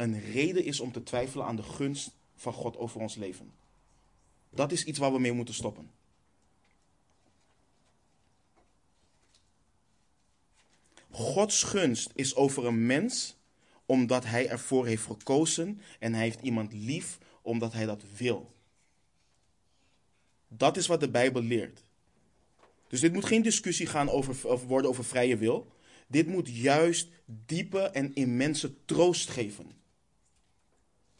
[0.00, 3.52] een reden is om te twijfelen aan de gunst van God over ons leven.
[4.50, 5.90] Dat is iets waar we mee moeten stoppen.
[11.10, 13.36] Gods gunst is over een mens
[13.86, 18.52] omdat hij ervoor heeft gekozen en hij heeft iemand lief omdat hij dat wil.
[20.48, 21.84] Dat is wat de Bijbel leert.
[22.88, 25.72] Dus dit moet geen discussie gaan over, over worden over vrije wil.
[26.06, 27.08] Dit moet juist
[27.46, 29.79] diepe en immense troost geven.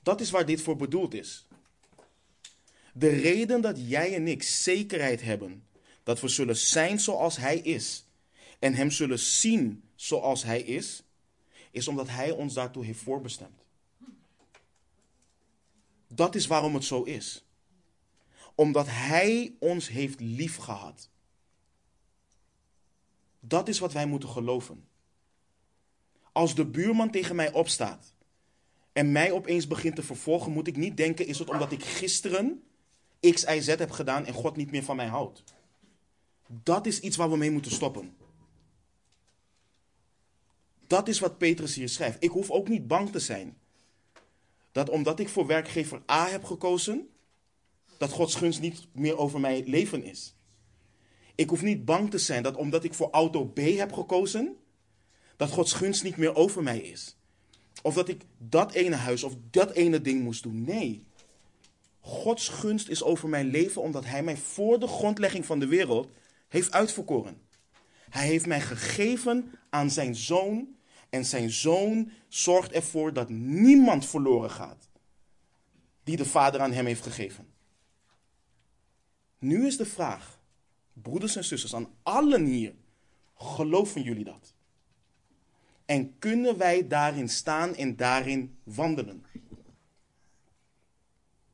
[0.02, 1.46] Dat is waar dit voor bedoeld is.
[2.92, 5.64] De reden dat jij en ik zekerheid hebben
[6.02, 8.04] dat we zullen zijn zoals Hij is
[8.58, 11.02] en Hem zullen zien zoals Hij is,
[11.70, 13.64] is omdat Hij ons daartoe heeft voorbestemd.
[16.08, 17.44] Dat is waarom het zo is.
[18.54, 21.08] Omdat Hij ons heeft lief gehad.
[23.40, 24.88] Dat is wat wij moeten geloven.
[26.32, 28.14] Als de buurman tegen mij opstaat
[28.92, 32.62] en mij opeens begint te vervolgen, moet ik niet denken: is het omdat ik gisteren
[33.20, 35.44] X, Y, Z heb gedaan en God niet meer van mij houdt?
[36.46, 38.16] Dat is iets waar we mee moeten stoppen.
[40.86, 42.22] Dat is wat Petrus hier schrijft.
[42.22, 43.58] Ik hoef ook niet bang te zijn.
[44.72, 47.08] Dat omdat ik voor werkgever A heb gekozen,
[47.98, 50.34] dat Gods gunst niet meer over mijn leven is.
[51.34, 54.56] Ik hoef niet bang te zijn dat omdat ik voor auto B heb gekozen,
[55.36, 57.16] dat Gods gunst niet meer over mij is.
[57.82, 60.64] Of dat ik dat ene huis of dat ene ding moest doen.
[60.64, 61.04] Nee.
[62.00, 66.08] Gods gunst is over mijn leven omdat Hij mij voor de grondlegging van de wereld
[66.48, 67.40] heeft uitverkoren.
[68.10, 70.68] Hij heeft mij gegeven aan zijn zoon
[71.10, 74.88] en zijn zoon zorgt ervoor dat niemand verloren gaat
[76.04, 77.48] die de Vader aan hem heeft gegeven.
[79.38, 80.40] Nu is de vraag,
[80.92, 82.74] broeders en zusters, aan allen hier,
[83.34, 84.54] geloven jullie dat?
[85.90, 89.24] En kunnen wij daarin staan en daarin wandelen?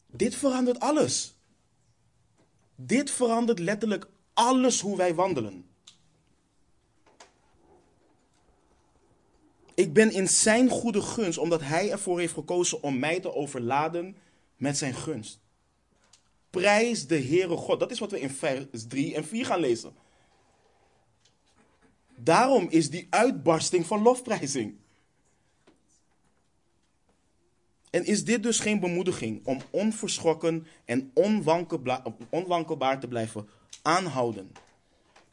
[0.06, 1.34] Dit verandert alles.
[2.74, 5.66] Dit verandert letterlijk alles hoe wij wandelen.
[9.74, 14.16] Ik ben in zijn goede gunst, omdat hij ervoor heeft gekozen om mij te overladen
[14.56, 15.40] met zijn gunst.
[16.50, 17.80] Prijs de Heere God.
[17.80, 20.04] Dat is wat we in vers 3 en 4 gaan lezen.
[22.16, 24.74] Daarom is die uitbarsting van lofprijzing.
[27.90, 31.10] En is dit dus geen bemoediging om onverschrokken en
[32.30, 33.48] onwankelbaar te blijven
[33.82, 34.52] aanhouden,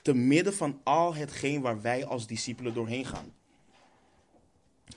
[0.02, 3.34] te midden van al hetgeen waar wij als discipelen doorheen gaan?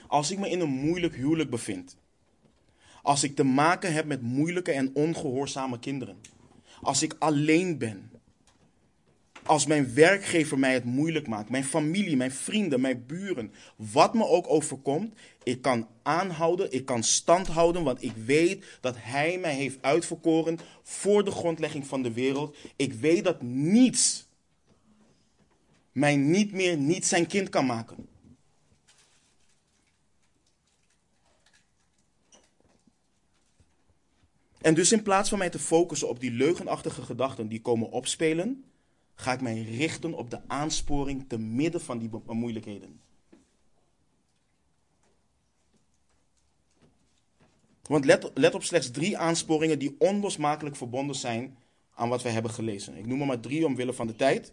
[0.06, 1.96] Als ik me in een moeilijk huwelijk bevind,
[3.02, 6.20] als ik te maken heb met moeilijke en ongehoorzame kinderen,
[6.80, 8.10] als ik alleen ben,
[9.46, 14.26] als mijn werkgever mij het moeilijk maakt, mijn familie, mijn vrienden, mijn buren, wat me
[14.26, 19.54] ook overkomt, ik kan aanhouden, ik kan stand houden, want ik weet dat Hij mij
[19.54, 22.56] heeft uitverkoren voor de grondlegging van de wereld.
[22.76, 24.26] Ik weet dat niets
[25.92, 28.08] mij niet meer niet zijn kind kan maken.
[34.60, 38.64] En dus in plaats van mij te focussen op die leugenachtige gedachten die komen opspelen,
[39.16, 43.00] ga ik mij richten op de aansporing te midden van die moeilijkheden.
[47.82, 48.04] Want
[48.34, 51.56] let, op slechts drie aansporingen die onlosmakelijk verbonden zijn
[51.94, 52.96] aan wat wij hebben gelezen.
[52.96, 54.52] Ik noem er maar drie omwille van de tijd.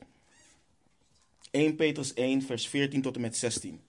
[1.52, 3.82] 1 Petrus 1, vers 14 tot en met 16.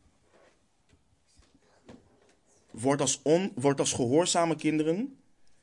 [2.71, 5.19] Word als, on, word als gehoorzame kinderen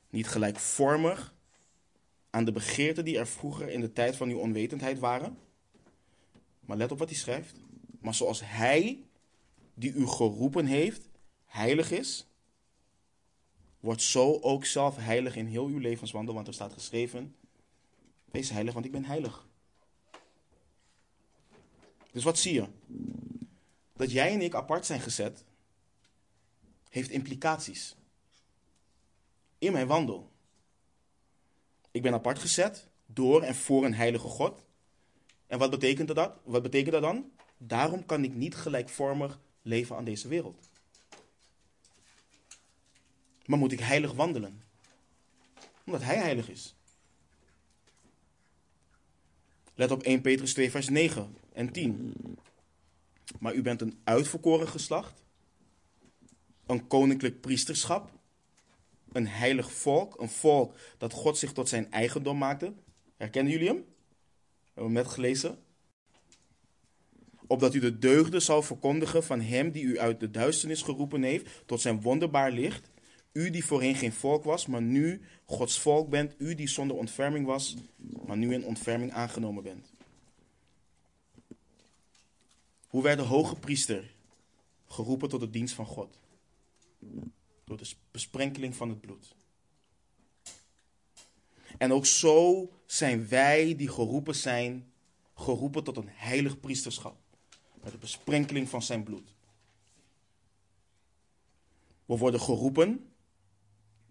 [0.09, 1.34] niet gelijkvormig
[2.32, 5.38] aan de begeerten die er vroeger in de tijd van uw onwetendheid waren.
[6.59, 7.55] Maar let op wat hij schrijft.
[7.99, 9.03] Maar zoals hij
[9.73, 11.09] die u geroepen heeft,
[11.45, 12.27] heilig is,
[13.79, 16.34] wordt zo ook zelf heilig in heel uw levenswandel.
[16.34, 17.36] Want er staat geschreven,
[18.25, 19.47] wees heilig, want ik ben heilig.
[22.11, 22.67] Dus wat zie je?
[23.93, 25.43] Dat jij en ik apart zijn gezet,
[26.89, 27.95] heeft implicaties
[29.57, 30.30] in mijn wandel.
[31.91, 34.65] Ik ben apart gezet door en voor een heilige God.
[35.47, 36.39] En wat betekent dat?
[36.43, 37.31] Wat betekent dat dan?
[37.57, 40.69] Daarom kan ik niet gelijkvormig leven aan deze wereld.
[43.45, 44.63] Maar moet ik heilig wandelen?
[45.85, 46.75] Omdat Hij heilig is.
[49.73, 52.13] Let op 1 Petrus 2, vers 9 en 10.
[53.39, 55.23] Maar u bent een uitverkoren geslacht,
[56.65, 58.11] een koninklijk priesterschap,
[59.12, 62.74] een heilig volk, een volk dat God zich tot zijn eigendom maakte.
[63.18, 63.86] Herkennen jullie hem?
[64.74, 65.57] Hebben we net gelezen.
[67.47, 71.64] Opdat u de deugden zal verkondigen van hem die u uit de duisternis geroepen heeft
[71.66, 72.89] tot zijn wonderbaar licht.
[73.32, 76.36] U die voorheen geen volk was, maar nu Gods volk bent.
[76.38, 77.76] U die zonder ontferming was,
[78.26, 79.91] maar nu in ontferming aangenomen bent.
[82.88, 84.14] Hoe werd de hoge priester
[84.88, 86.20] geroepen tot de dienst van God?
[87.72, 89.36] Door de besprenkeling van het bloed.
[91.78, 94.91] En ook zo zijn wij die geroepen zijn,
[95.36, 97.15] geroepen tot een heilig priesterschap.
[97.84, 99.34] Met de besprenkeling van zijn bloed.
[102.05, 103.11] We worden geroepen,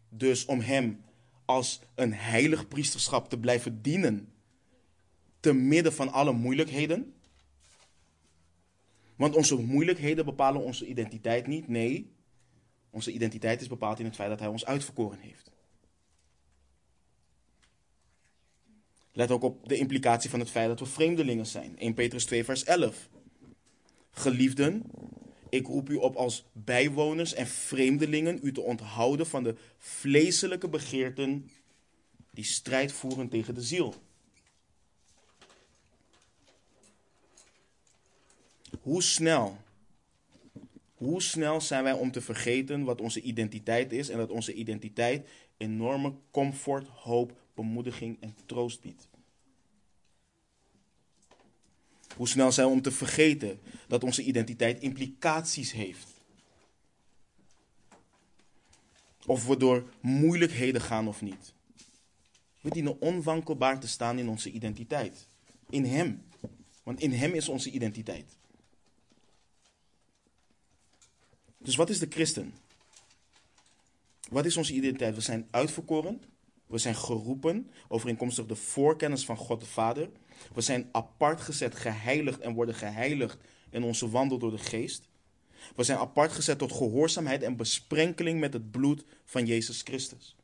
[0.08, 1.04] dus om hem
[1.44, 4.32] als een heilig priesterschap te blijven dienen,
[5.40, 7.14] te midden van alle moeilijkheden.
[9.16, 11.68] Want onze moeilijkheden bepalen onze identiteit niet.
[11.68, 12.18] Nee,
[12.90, 15.50] onze identiteit is bepaald in het feit dat Hij ons uitverkoren heeft.
[19.12, 21.78] Let ook op de implicatie van het feit dat we vreemdelingen zijn.
[21.78, 23.08] 1 Petrus 2, vers 11.
[24.10, 24.82] Geliefden,
[25.48, 31.50] ik roep u op als bijwoners en vreemdelingen u te onthouden van de vleeselijke begeerten
[32.30, 33.94] die strijd voeren tegen de ziel.
[38.80, 39.58] Hoe snel
[41.00, 45.28] Hoe snel zijn wij om te vergeten wat onze identiteit is en dat onze identiteit
[45.56, 49.08] enorme comfort, hoop, bemoediging en troost biedt?
[52.16, 56.06] Hoe snel zijn we om te vergeten dat onze identiteit implicaties heeft?
[59.26, 61.52] Of we door moeilijkheden gaan of niet.
[62.60, 65.26] We dienen onwankelbaar te staan in onze identiteit.
[65.70, 66.22] In Hem.
[66.82, 68.38] Want in Hem is onze identiteit.
[71.62, 72.54] Dus wat is de christen?
[74.30, 75.14] Wat is onze identiteit?
[75.14, 76.22] We zijn uitverkoren.
[76.66, 80.10] We zijn geroepen overeenkomstig de voorkennis van God de Vader.
[80.54, 83.38] We zijn apart gezet, geheiligd en worden geheiligd
[83.70, 85.08] in onze wandel door de geest.
[85.76, 90.36] We zijn apart gezet tot gehoorzaamheid en besprenkeling met het bloed van Jezus Christus.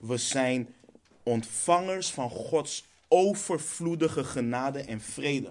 [0.00, 0.74] We zijn
[1.22, 5.50] ontvangers van Gods overvloedige genade en vrede.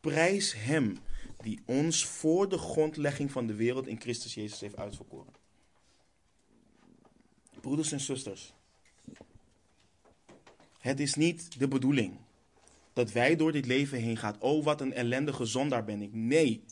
[0.00, 0.98] Prijs Hem
[1.40, 5.32] die ons voor de grondlegging van de wereld in Christus Jezus heeft uitverkoren.
[7.60, 8.54] Broeders en zusters,
[10.78, 12.16] het is niet de bedoeling
[12.92, 14.40] dat wij door dit leven heen gaan.
[14.40, 16.14] Oh, wat een ellendige zondaar ben ik.
[16.14, 16.64] Nee.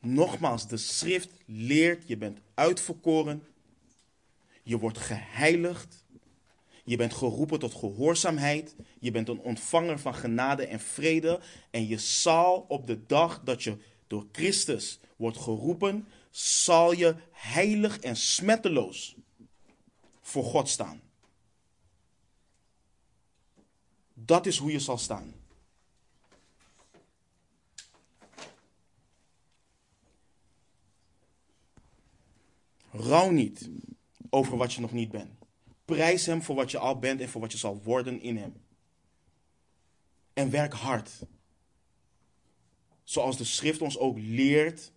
[0.00, 3.46] Nogmaals, de schrift leert, je bent uitverkoren,
[4.62, 6.04] je wordt geheiligd,
[6.88, 11.98] je bent geroepen tot gehoorzaamheid, je bent een ontvanger van genade en vrede en je
[11.98, 13.76] zal op de dag dat je
[14.06, 19.16] door Christus wordt geroepen, zal je heilig en smetteloos
[20.20, 21.00] voor God staan.
[24.14, 25.34] Dat is hoe je zal staan.
[32.90, 33.70] Rouw niet
[34.30, 35.37] over wat je nog niet bent.
[35.88, 38.54] Prijs Hem voor wat je al bent en voor wat je zal worden in Hem.
[40.32, 41.10] En werk hard.
[43.02, 44.92] Zoals de schrift ons ook leert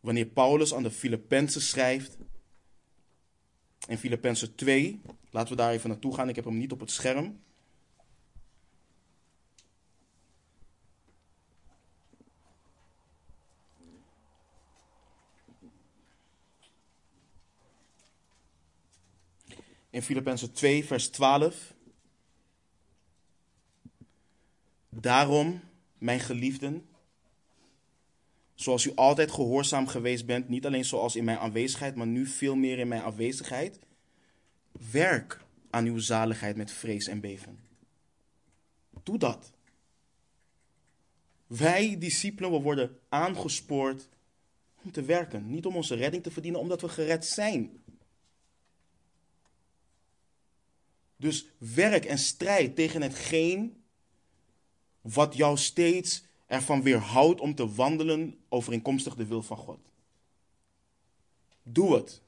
[0.00, 2.16] wanneer Paulus aan de Filippenzen schrijft.
[3.88, 5.00] In Filippenzen 2,
[5.30, 6.28] laten we daar even naartoe gaan.
[6.28, 7.40] Ik heb hem niet op het scherm.
[19.90, 21.74] In Filippenzen 2, vers 12.
[24.88, 25.60] Daarom,
[25.98, 26.88] mijn geliefden,
[28.54, 32.54] zoals u altijd gehoorzaam geweest bent, niet alleen zoals in mijn aanwezigheid, maar nu veel
[32.54, 33.78] meer in mijn afwezigheid,
[34.90, 37.58] werk aan uw zaligheid met vrees en beven.
[39.02, 39.52] Doe dat.
[41.46, 44.08] Wij, discipelen, worden aangespoord
[44.82, 45.50] om te werken.
[45.50, 47.82] Niet om onze redding te verdienen, omdat we gered zijn.
[51.18, 53.82] Dus werk en strijd tegen hetgeen
[55.00, 59.78] wat jou steeds ervan weerhoudt om te wandelen overeenkomstig de wil van God.
[61.62, 62.20] Doe het.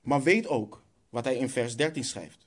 [0.00, 2.46] Maar weet ook wat hij in vers 13 schrijft.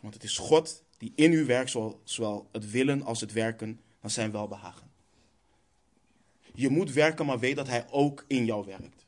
[0.00, 4.10] Want het is God die in u werkt, zowel het willen als het werken, dan
[4.10, 4.90] zijn welbehagen.
[6.54, 9.06] Je moet werken, maar weet dat hij ook in jou werkt.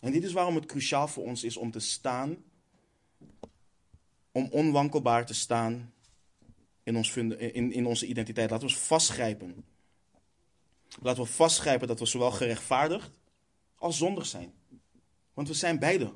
[0.00, 2.44] En dit is waarom het cruciaal voor ons is om te staan,
[4.32, 5.92] om onwankelbaar te staan
[6.82, 8.50] in, ons in, in onze identiteit.
[8.50, 9.64] Laten we ons vastgrijpen.
[11.02, 13.18] Laten we vastgrijpen dat we zowel gerechtvaardigd
[13.74, 14.52] als zondig zijn.
[15.34, 16.12] Want we zijn beide.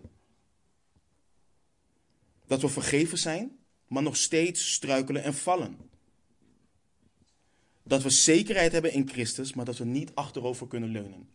[2.47, 5.79] Dat we vergeven zijn, maar nog steeds struikelen en vallen.
[7.83, 11.29] Dat we zekerheid hebben in Christus, maar dat we niet achterover kunnen leunen.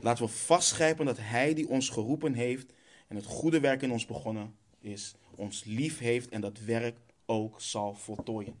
[0.00, 2.72] Laten we vastgrijpen dat Hij die ons geroepen heeft
[3.08, 7.60] en het goede werk in ons begonnen is, ons lief heeft en dat werk ook
[7.60, 8.54] zal voltooien.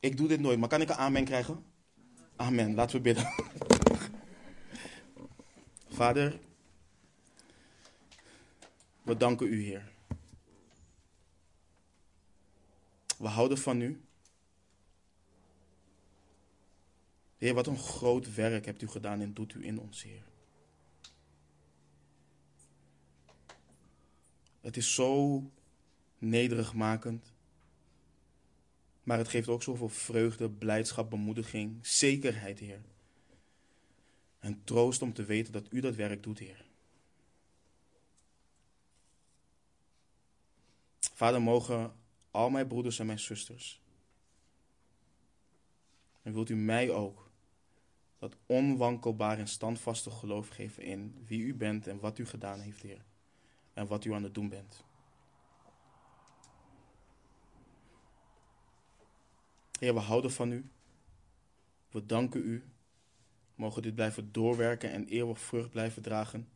[0.00, 1.64] Ik doe dit nooit, maar kan ik een amen krijgen?
[2.36, 2.74] Amen.
[2.74, 3.32] Laten we bidden.
[5.88, 6.38] Vader,
[9.02, 9.92] we danken u, Heer.
[13.18, 14.03] We houden van u.
[17.44, 20.22] Heer, wat een groot werk hebt u gedaan en doet u in ons, Heer.
[24.60, 25.42] Het is zo
[26.18, 27.32] nederigmakend.
[29.02, 32.82] Maar het geeft ook zoveel vreugde, blijdschap, bemoediging, zekerheid, Heer.
[34.38, 36.64] En troost om te weten dat u dat werk doet, Heer.
[40.98, 41.94] Vader, mogen
[42.30, 43.82] al mijn broeders en mijn zusters.
[46.22, 47.23] En wilt u mij ook
[48.24, 52.82] dat onwankelbaar en standvaste geloof geven in wie u bent en wat u gedaan heeft,
[52.82, 53.04] Heer.
[53.72, 54.84] en wat u aan het doen bent.
[59.78, 60.70] Heer, we houden van u.
[61.90, 62.64] We danken u.
[63.54, 66.48] Mogen dit blijven doorwerken en eeuwig vrucht blijven dragen.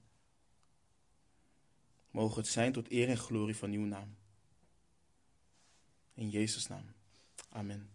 [2.10, 4.16] Mogen het zijn tot eer en glorie van uw naam.
[6.14, 6.84] In Jezus' naam.
[7.48, 7.88] Amen.